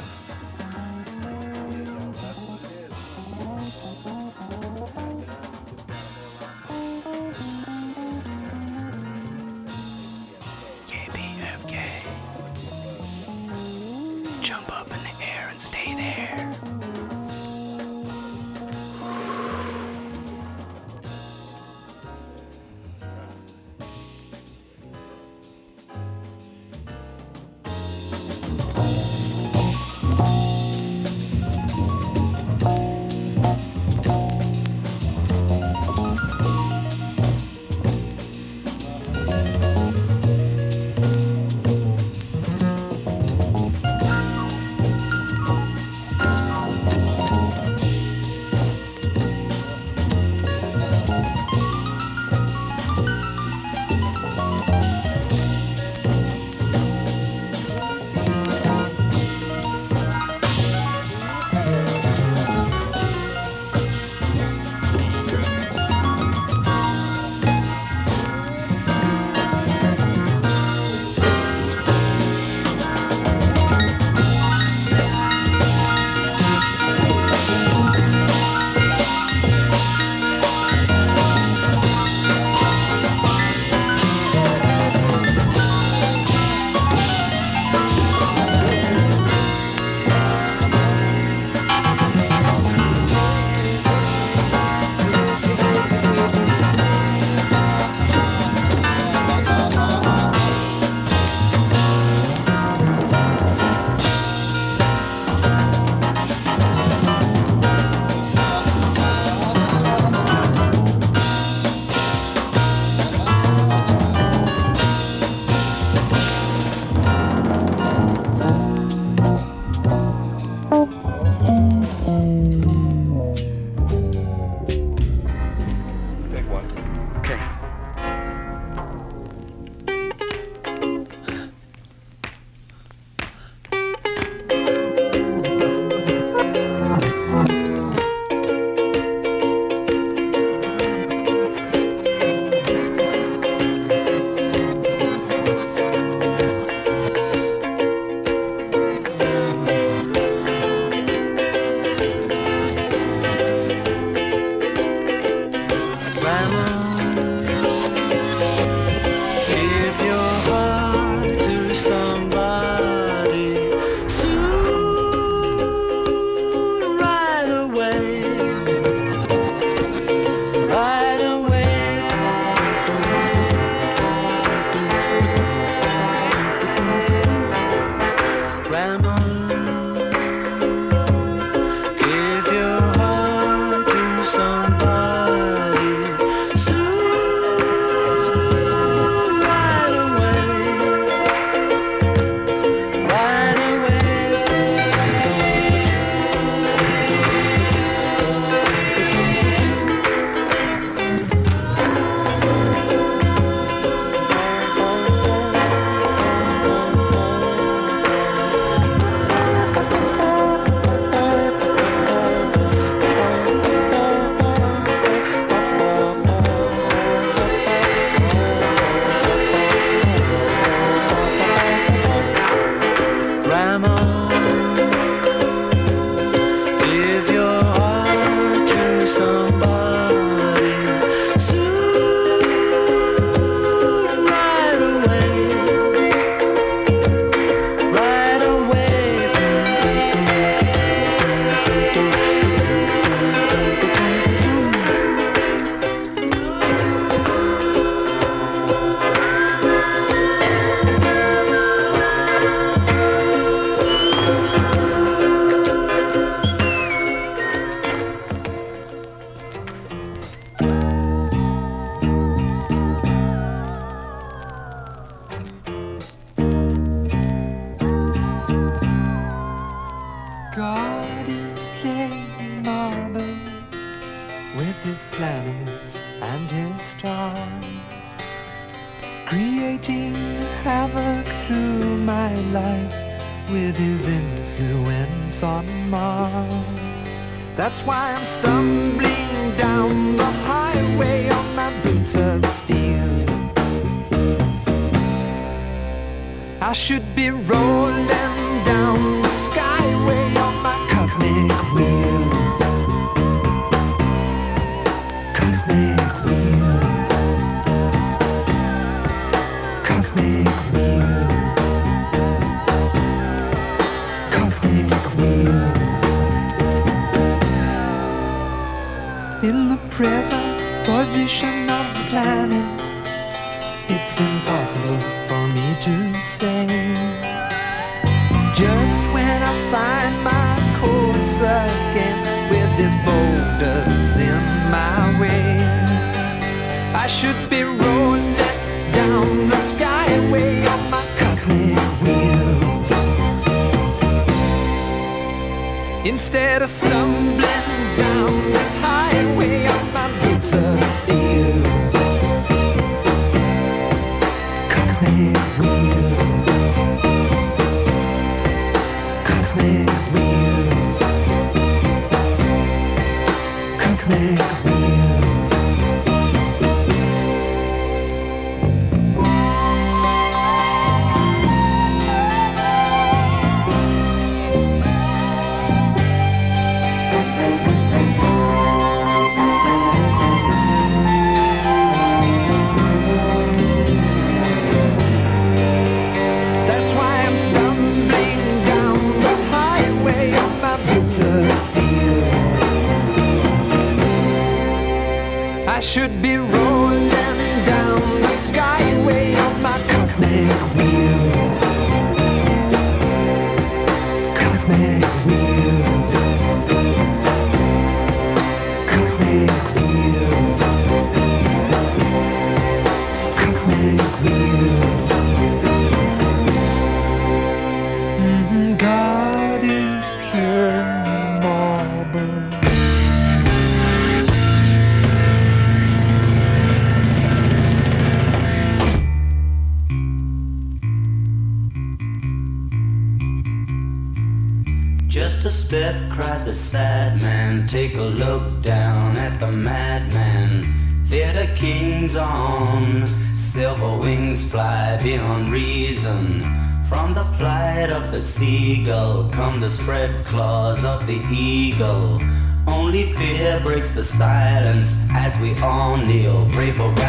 spread 449.83 450.25
claws 450.25 450.85
of 450.85 451.05
the 451.05 451.19
eagle. 451.29 452.21
Only 452.65 453.11
fear 453.13 453.59
breaks 453.59 453.91
the 453.91 454.03
silence 454.03 454.95
as 455.11 455.37
we 455.41 455.53
all 455.61 455.97
kneel, 455.97 456.47
pray 456.53 456.71
for. 456.71 457.02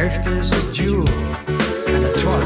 earth 0.00 0.26
is 0.28 0.50
a 0.52 0.72
jewel 0.72 1.06
and 1.92 2.04
a 2.06 2.12
toy. 2.14 2.44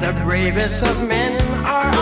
The 0.00 0.18
bravest 0.24 0.82
of 0.82 0.96
men 1.06 1.36
are 1.66 1.99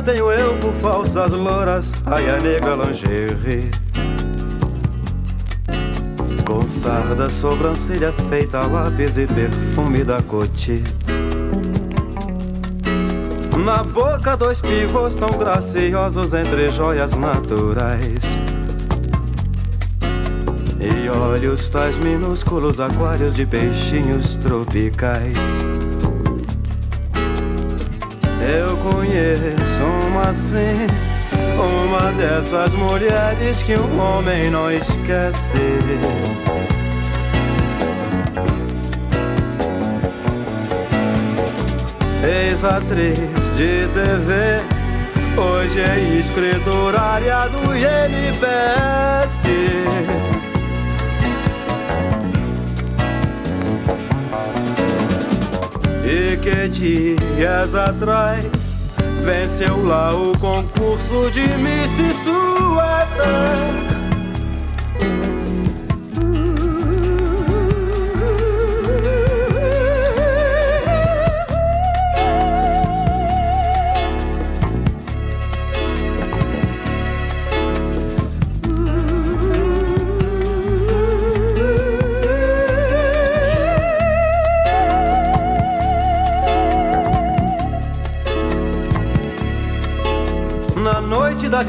Fascínio 0.00 0.02
tenho 0.02 0.32
eu 0.32 0.56
por 0.56 0.72
falsas 0.74 1.32
louras, 1.32 1.92
ai 2.06 2.28
a 2.30 2.38
negra 2.38 2.74
lingerie. 2.74 3.70
Com 6.44 6.66
sarda, 6.66 7.28
sobrancelha 7.28 8.12
feita 8.28 8.60
a 8.60 8.66
lápis 8.66 9.16
e 9.18 9.26
perfume 9.26 10.02
da 10.02 10.22
Coty. 10.22 10.82
Na 13.64 13.82
boca 13.82 14.36
dois 14.36 14.60
pivôs 14.60 15.14
tão 15.14 15.30
graciosos 15.30 16.32
entre 16.34 16.68
joias 16.68 17.14
naturais. 17.16 18.36
E 20.80 21.08
olhos 21.10 21.68
tais 21.68 21.98
minúsculos 21.98 22.80
aquários 22.80 23.34
de 23.34 23.44
peixinhos 23.44 24.36
tropicais. 24.36 25.60
Eu 28.40 28.76
conheço 28.78 29.84
uma 30.08 30.30
assim, 30.30 30.86
uma 31.58 32.10
dessas 32.12 32.72
mulheres 32.74 33.62
que 33.62 33.76
um 33.76 34.00
homem 34.00 34.50
não 34.50 34.72
esquece. 34.72 35.58
Ex-atriz 42.22 43.18
de 43.56 43.86
TV, 43.88 44.60
hoje 45.36 45.80
é 45.80 46.18
escriturária 46.18 47.48
do 47.48 47.74
INPS. 47.74 49.40
E 56.12 56.36
que 56.38 56.68
dias 56.68 57.72
atrás 57.72 58.76
venceu 59.24 59.86
lá 59.86 60.12
o 60.12 60.36
concurso 60.40 61.30
de 61.30 61.42
Miss 61.42 61.92
Suéter. 62.24 63.89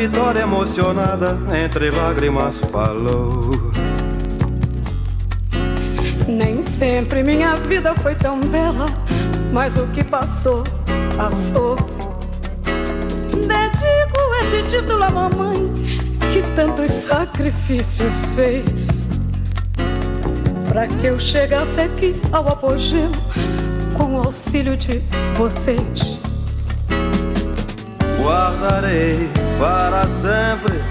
Vitória 0.07 0.41
emocionada, 0.41 1.37
entre 1.63 1.91
lágrimas 1.91 2.59
falou. 2.71 3.51
Nem 6.27 6.59
sempre 6.63 7.21
minha 7.21 7.53
vida 7.57 7.93
foi 7.93 8.15
tão 8.15 8.39
bela, 8.39 8.87
mas 9.53 9.77
o 9.77 9.85
que 9.89 10.03
passou, 10.03 10.63
passou. 11.15 11.75
Dedico 13.29 14.33
esse 14.41 14.75
título 14.75 15.03
à 15.03 15.09
mamãe, 15.11 15.71
que 16.33 16.41
tantos 16.55 16.91
sacrifícios 16.91 18.33
fez. 18.33 19.07
Pra 20.67 20.87
que 20.87 21.05
eu 21.05 21.19
chegasse 21.19 21.79
aqui 21.79 22.19
ao 22.31 22.47
apogeu, 22.47 23.11
com 23.95 24.15
o 24.15 24.17
auxílio 24.17 24.75
de 24.75 25.03
vocês. 25.37 26.19
Guardarei 28.19 29.40
para 29.61 30.07
sempre 30.07 30.81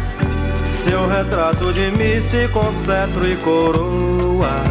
seu 0.71 1.09
retrato 1.09 1.73
de 1.73 1.91
Missy 1.91 2.47
com 2.53 2.73
cetro 2.73 3.29
e 3.29 3.35
coroa. 3.39 4.63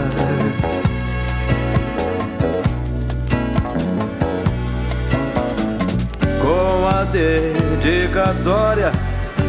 Com 6.42 6.88
a 6.88 7.04
dedicatória 7.04 8.94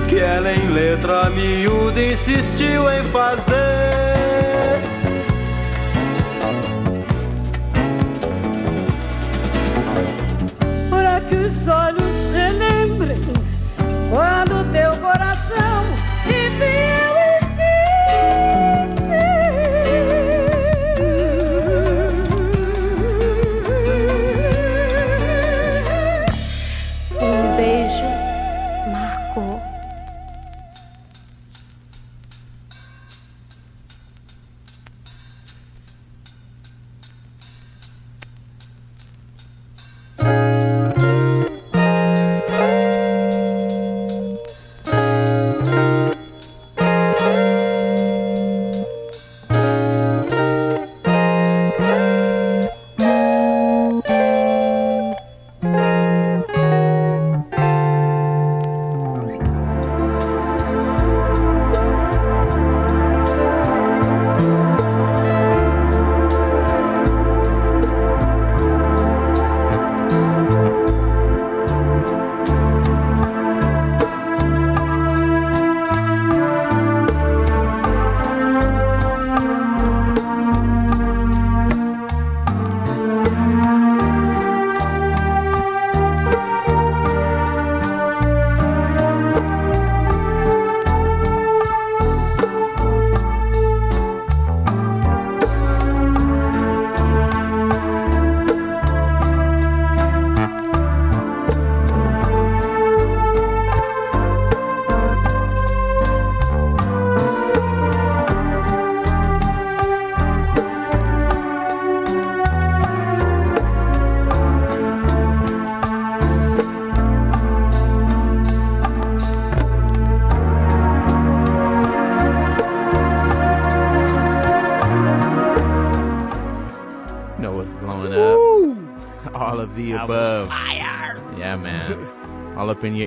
que 0.08 0.18
ela 0.18 0.52
em 0.52 0.68
letra 0.70 1.30
miúda 1.30 2.02
insistiu 2.02 2.90
em 2.90 3.04
fazer. 3.04 4.00
para 10.90 11.20
que 11.20 11.36
os 11.36 11.68
olhos 11.68 12.09
quando 14.10 14.64
teu 14.72 14.90
coração 14.96 15.19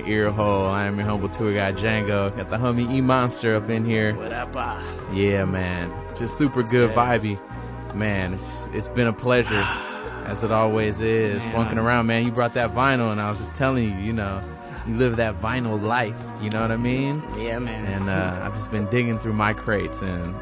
All 0.04 0.12
up 0.12 0.16
in 0.16 0.22
your 0.22 0.26
ear 0.26 0.30
hole. 0.30 0.66
I 0.66 0.86
am 0.86 0.96
your 0.98 1.06
humble 1.06 1.28
tour 1.28 1.54
guide 1.54 1.76
Django. 1.76 2.34
Got 2.36 2.50
the 2.50 2.56
homie 2.56 2.92
E 2.92 3.00
Monster 3.00 3.54
up 3.56 3.68
in 3.70 3.84
here. 3.84 4.14
What 4.14 4.32
up, 4.32 4.54
uh? 4.54 4.80
Yeah, 5.12 5.44
man. 5.44 5.92
Just 6.16 6.36
super 6.36 6.62
good 6.62 6.90
vibey. 6.90 7.38
Man, 7.94 8.34
it's, 8.34 8.68
it's 8.72 8.88
been 8.88 9.06
a 9.06 9.12
pleasure, 9.12 9.50
as 10.26 10.42
it 10.42 10.50
always 10.50 11.00
is. 11.00 11.44
Man, 11.44 11.54
Funking 11.54 11.78
around, 11.78 12.06
man. 12.06 12.24
You 12.24 12.32
brought 12.32 12.54
that 12.54 12.74
vinyl, 12.74 13.12
and 13.12 13.20
I 13.20 13.30
was 13.30 13.38
just 13.38 13.54
telling 13.54 13.84
you, 13.84 13.96
you 14.04 14.12
know, 14.12 14.42
you 14.86 14.96
live 14.96 15.16
that 15.16 15.40
vinyl 15.40 15.80
life. 15.80 16.16
You 16.42 16.50
know 16.50 16.60
what 16.60 16.70
I 16.72 16.76
mean? 16.76 17.22
Yeah, 17.36 17.58
man. 17.58 17.86
And 17.86 18.10
uh, 18.10 18.40
I've 18.42 18.54
just 18.54 18.70
been 18.70 18.86
digging 18.90 19.18
through 19.18 19.34
my 19.34 19.52
crates 19.54 20.02
and 20.02 20.34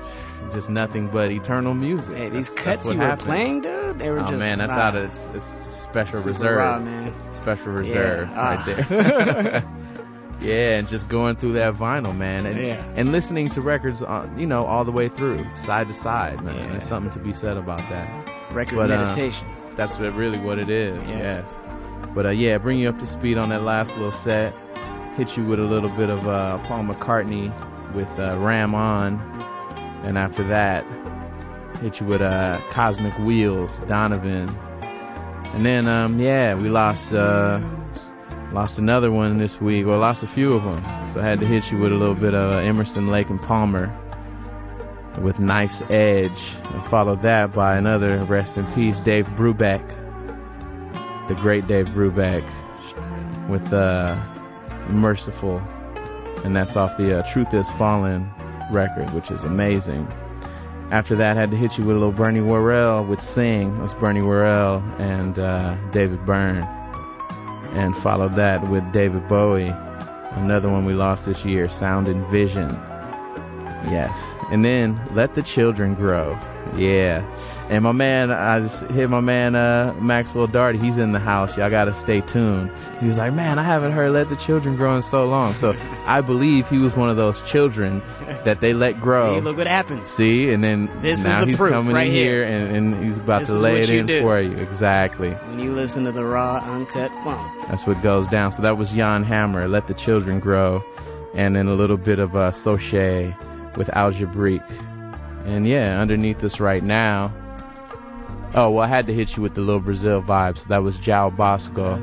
just 0.52 0.68
nothing 0.70 1.08
but 1.08 1.30
eternal 1.30 1.74
music. 1.74 2.16
Hey, 2.16 2.28
these 2.30 2.48
That's- 2.54 2.64
cuts 2.64 2.88
that's 2.88 2.92
you 2.94 2.98
were 3.00 3.16
playing, 3.16 3.62
dude, 3.62 3.98
they 3.98 4.10
were 4.10 4.18
oh 4.18 4.22
just 4.22 4.34
Oh 4.34 4.38
man, 4.38 4.58
that's 4.58 4.70
wow. 4.70 4.90
how 4.90 4.90
to. 4.92 5.04
It's, 5.04 5.28
it's 5.34 5.71
special 5.92 6.18
Super 6.18 6.28
reserve. 6.30 6.58
raw. 6.58 7.30
Special 7.32 7.72
reserve 7.72 8.28
Ah. 8.34 8.64
right 8.64 8.66
there. 8.66 9.64
yeah, 10.40 10.78
and 10.78 10.88
just 10.88 11.08
going 11.08 11.36
through 11.36 11.52
that 11.54 11.74
vinyl, 11.74 12.16
man, 12.16 12.46
and 12.46 12.58
Yeah. 12.58 12.82
and 12.96 13.12
listening 13.12 13.50
to 13.50 13.60
records, 13.60 14.02
on, 14.02 14.38
you 14.38 14.46
know, 14.46 14.64
all 14.64 14.84
the 14.84 14.90
way 14.92 15.08
through, 15.08 15.44
side 15.54 15.88
to 15.88 15.94
side, 15.94 16.40
man. 16.42 16.56
Yeah. 16.56 16.68
There's 16.70 16.84
something 16.84 17.12
to 17.12 17.18
be 17.18 17.32
said 17.32 17.56
about 17.56 17.78
that. 17.90 18.08
Record 18.52 18.76
But, 18.76 18.90
uh, 18.90 18.96
meditation. 18.98 19.46
that's 19.76 19.98
what, 19.98 20.14
really 20.14 20.38
what 20.38 20.58
it 20.58 20.70
is. 20.70 20.96
Yeah. 21.08 21.18
Yes. 21.18 21.50
But 22.14 22.26
uh, 22.26 22.30
yeah, 22.30 22.58
bring 22.58 22.78
you 22.78 22.88
up 22.88 22.98
to 22.98 23.06
speed 23.06 23.38
on 23.38 23.48
that 23.50 23.62
last 23.62 23.94
little 23.96 24.12
set. 24.12 24.54
Hit 25.16 25.36
you 25.36 25.44
with 25.44 25.60
a 25.60 25.64
little 25.64 25.90
bit 25.90 26.08
of 26.10 26.26
uh, 26.26 26.58
Paul 26.66 26.84
McCartney 26.84 27.52
with 27.94 28.08
uh, 28.18 28.36
Ram 28.38 28.74
On, 28.74 29.20
and 30.04 30.16
after 30.16 30.42
that, 30.44 30.84
hit 31.82 32.00
you 32.00 32.06
with 32.06 32.22
uh, 32.22 32.58
Cosmic 32.70 33.16
Wheels, 33.18 33.80
Donovan, 33.86 34.48
and 35.52 35.64
then 35.64 35.88
um, 35.88 36.18
yeah, 36.18 36.54
we 36.54 36.68
lost 36.68 37.12
uh, 37.12 37.60
lost 38.52 38.78
another 38.78 39.10
one 39.10 39.38
this 39.38 39.60
week, 39.60 39.86
or 39.86 39.96
lost 39.98 40.22
a 40.22 40.26
few 40.26 40.52
of 40.52 40.64
them. 40.64 40.82
So 41.12 41.20
I 41.20 41.24
had 41.24 41.40
to 41.40 41.46
hit 41.46 41.70
you 41.70 41.78
with 41.78 41.92
a 41.92 41.96
little 41.96 42.14
bit 42.14 42.34
of 42.34 42.52
uh, 42.52 42.58
Emerson, 42.58 43.08
Lake 43.08 43.28
and 43.30 43.40
Palmer 43.40 43.90
with 45.20 45.38
Knife's 45.38 45.82
Edge, 45.90 46.56
and 46.64 46.84
followed 46.86 47.22
that 47.22 47.52
by 47.52 47.76
another 47.76 48.18
rest 48.24 48.56
in 48.56 48.70
peace, 48.72 48.98
Dave 49.00 49.26
Brubeck, 49.36 49.86
the 51.28 51.34
great 51.34 51.66
Dave 51.66 51.88
Brubeck, 51.88 52.44
with 53.48 53.72
uh, 53.72 54.18
Merciful, 54.88 55.58
and 56.44 56.56
that's 56.56 56.76
off 56.76 56.96
the 56.96 57.18
uh, 57.18 57.30
Truth 57.30 57.52
Is 57.52 57.68
Fallen 57.70 58.30
record, 58.70 59.12
which 59.12 59.30
is 59.30 59.44
amazing. 59.44 60.08
After 60.92 61.16
that, 61.16 61.38
I 61.38 61.40
had 61.40 61.50
to 61.52 61.56
hit 61.56 61.78
you 61.78 61.84
with 61.84 61.96
a 61.96 61.98
little 61.98 62.12
Bernie 62.12 62.42
Worrell 62.42 63.02
with 63.06 63.22
Sing. 63.22 63.78
That's 63.80 63.94
Bernie 63.94 64.20
Worrell 64.20 64.82
and 64.98 65.38
uh, 65.38 65.74
David 65.90 66.26
Byrne, 66.26 66.64
and 67.72 67.96
followed 67.96 68.36
that 68.36 68.68
with 68.68 68.84
David 68.92 69.26
Bowie, 69.26 69.72
another 70.32 70.68
one 70.68 70.84
we 70.84 70.92
lost 70.92 71.24
this 71.24 71.46
year, 71.46 71.70
Sound 71.70 72.08
and 72.08 72.26
Vision. 72.26 72.68
Yes. 73.88 74.14
And 74.50 74.66
then 74.66 75.00
let 75.12 75.34
the 75.34 75.42
children 75.42 75.94
grow. 75.94 76.38
Yeah. 76.76 77.24
And 77.72 77.84
my 77.84 77.92
man, 77.92 78.30
I 78.30 78.60
just 78.60 78.82
hit 78.90 79.08
my 79.08 79.20
man, 79.20 79.54
uh, 79.56 79.94
Maxwell 79.98 80.46
Darty. 80.46 80.78
He's 80.78 80.98
in 80.98 81.12
the 81.12 81.18
house. 81.18 81.56
Y'all 81.56 81.70
gotta 81.70 81.94
stay 81.94 82.20
tuned. 82.20 82.70
He 83.00 83.06
was 83.06 83.16
like, 83.16 83.32
man, 83.32 83.58
I 83.58 83.62
haven't 83.62 83.92
heard 83.92 84.12
let 84.12 84.28
the 84.28 84.36
children 84.36 84.76
grow 84.76 84.94
in 84.96 85.00
so 85.00 85.24
long. 85.24 85.54
So 85.54 85.74
I 86.04 86.20
believe 86.20 86.68
he 86.68 86.76
was 86.76 86.94
one 86.94 87.08
of 87.08 87.16
those 87.16 87.40
children 87.42 88.02
that 88.44 88.60
they 88.60 88.74
let 88.74 89.00
grow. 89.06 89.38
See, 89.38 89.44
look 89.44 89.56
what 89.56 89.66
happens. 89.68 90.10
See, 90.10 90.52
and 90.52 90.62
then 90.62 90.90
This 91.00 91.20
is 91.20 91.24
now 91.24 91.40
the 91.40 91.46
he's 91.46 91.56
proof 91.56 91.70
coming 91.72 91.94
right 91.94 92.08
in 92.08 92.12
here. 92.12 92.44
here 92.44 92.44
and, 92.44 92.94
and 92.94 93.04
he's 93.06 93.16
about 93.18 93.40
This 93.40 93.48
to 93.48 93.54
lay 93.54 93.78
it 93.78 93.88
in 93.90 94.04
do. 94.04 94.20
for 94.20 94.38
you. 94.38 94.58
Exactly. 94.58 95.30
When 95.30 95.58
you 95.58 95.72
listen 95.74 96.04
to 96.04 96.12
the 96.12 96.26
raw, 96.26 96.58
uncut 96.58 97.10
funk. 97.24 97.68
That's 97.70 97.86
what 97.86 98.02
goes 98.02 98.26
down. 98.26 98.52
So 98.52 98.60
that 98.62 98.76
was 98.76 98.90
Jan 98.90 99.24
Hammer, 99.24 99.66
Let 99.66 99.88
the 99.88 99.94
Children 99.94 100.40
Grow, 100.40 100.82
and 101.34 101.56
then 101.56 101.68
a 101.68 101.74
little 101.74 101.96
bit 101.96 102.18
of 102.18 102.36
uh, 102.36 102.50
Soche 102.50 103.34
with 103.78 103.88
Algebraique. 103.88 104.60
And 105.46 105.66
yeah, 105.66 105.98
underneath 105.98 106.44
us 106.44 106.60
right 106.60 106.82
now. 106.82 107.32
Oh, 108.54 108.70
well, 108.70 108.84
I 108.84 108.86
had 108.86 109.06
to 109.06 109.14
hit 109.14 109.36
you 109.36 109.42
with 109.42 109.54
the 109.54 109.62
little 109.62 109.80
Brazil 109.80 110.22
vibes. 110.22 110.58
So 110.58 110.64
that 110.68 110.82
was 110.82 110.98
João 110.98 111.34
Bosco 111.34 111.96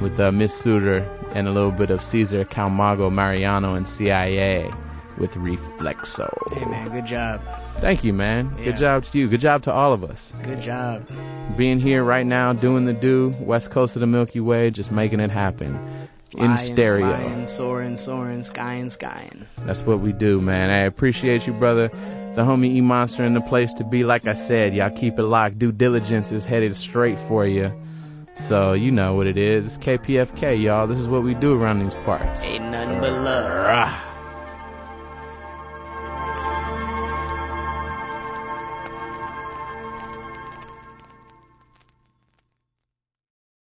with 0.00 0.18
uh, 0.18 0.32
Miss 0.32 0.56
Suéter 0.60 1.06
and 1.34 1.46
a 1.46 1.50
little 1.50 1.70
bit 1.70 1.90
of 1.90 2.00
César 2.00 2.48
Camargo 2.48 3.10
Mariano 3.10 3.74
and 3.74 3.88
CIA 3.88 4.70
with 5.18 5.32
Reflexo. 5.32 6.30
Hey 6.54 6.64
man, 6.64 6.88
good 6.90 7.04
job. 7.04 7.42
Thank 7.78 8.04
you, 8.04 8.14
man. 8.14 8.54
Yeah. 8.58 8.64
Good 8.64 8.78
job 8.78 9.04
to 9.04 9.18
you. 9.18 9.28
Good 9.28 9.42
job 9.42 9.62
to 9.64 9.72
all 9.72 9.92
of 9.92 10.02
us. 10.02 10.32
Good 10.42 10.62
job. 10.62 11.06
Being 11.56 11.78
here 11.78 12.02
right 12.02 12.26
now, 12.26 12.54
doing 12.54 12.86
the 12.86 12.94
do, 12.94 13.34
west 13.40 13.70
coast 13.70 13.96
of 13.96 14.00
the 14.00 14.06
Milky 14.06 14.40
Way, 14.40 14.70
just 14.70 14.90
making 14.90 15.20
it 15.20 15.30
happen. 15.30 16.08
In 16.32 16.38
Flying, 16.38 16.58
stereo. 16.58 17.06
Flying, 17.08 17.46
soaring, 17.46 17.96
soaring, 17.96 18.42
skying, 18.44 18.88
skying. 18.88 19.46
That's 19.66 19.82
what 19.82 20.00
we 20.00 20.12
do, 20.12 20.40
man. 20.40 20.70
I 20.70 20.84
appreciate 20.84 21.46
you, 21.46 21.52
brother. 21.52 21.90
The 22.34 22.42
homie 22.42 22.76
E 22.76 22.80
Monster 22.80 23.24
in 23.24 23.34
the 23.34 23.40
place 23.40 23.74
to 23.74 23.84
be. 23.84 24.04
Like 24.04 24.26
I 24.26 24.34
said, 24.34 24.74
y'all 24.74 24.90
keep 24.90 25.18
it 25.18 25.24
locked. 25.24 25.58
Due 25.58 25.72
diligence 25.72 26.30
is 26.30 26.44
headed 26.44 26.76
straight 26.76 27.18
for 27.26 27.46
you. 27.46 27.72
So 28.48 28.72
you 28.72 28.90
know 28.90 29.14
what 29.14 29.26
it 29.26 29.36
is. 29.36 29.66
It's 29.66 29.78
KPFK, 29.78 30.62
y'all. 30.62 30.86
This 30.86 30.98
is 30.98 31.08
what 31.08 31.22
we 31.22 31.34
do 31.34 31.52
around 31.52 31.80
these 31.80 31.94
parts. 32.04 32.42
Ain't 32.42 32.70
nothing 32.70 33.00
but 33.00 33.12
love. 33.12 34.06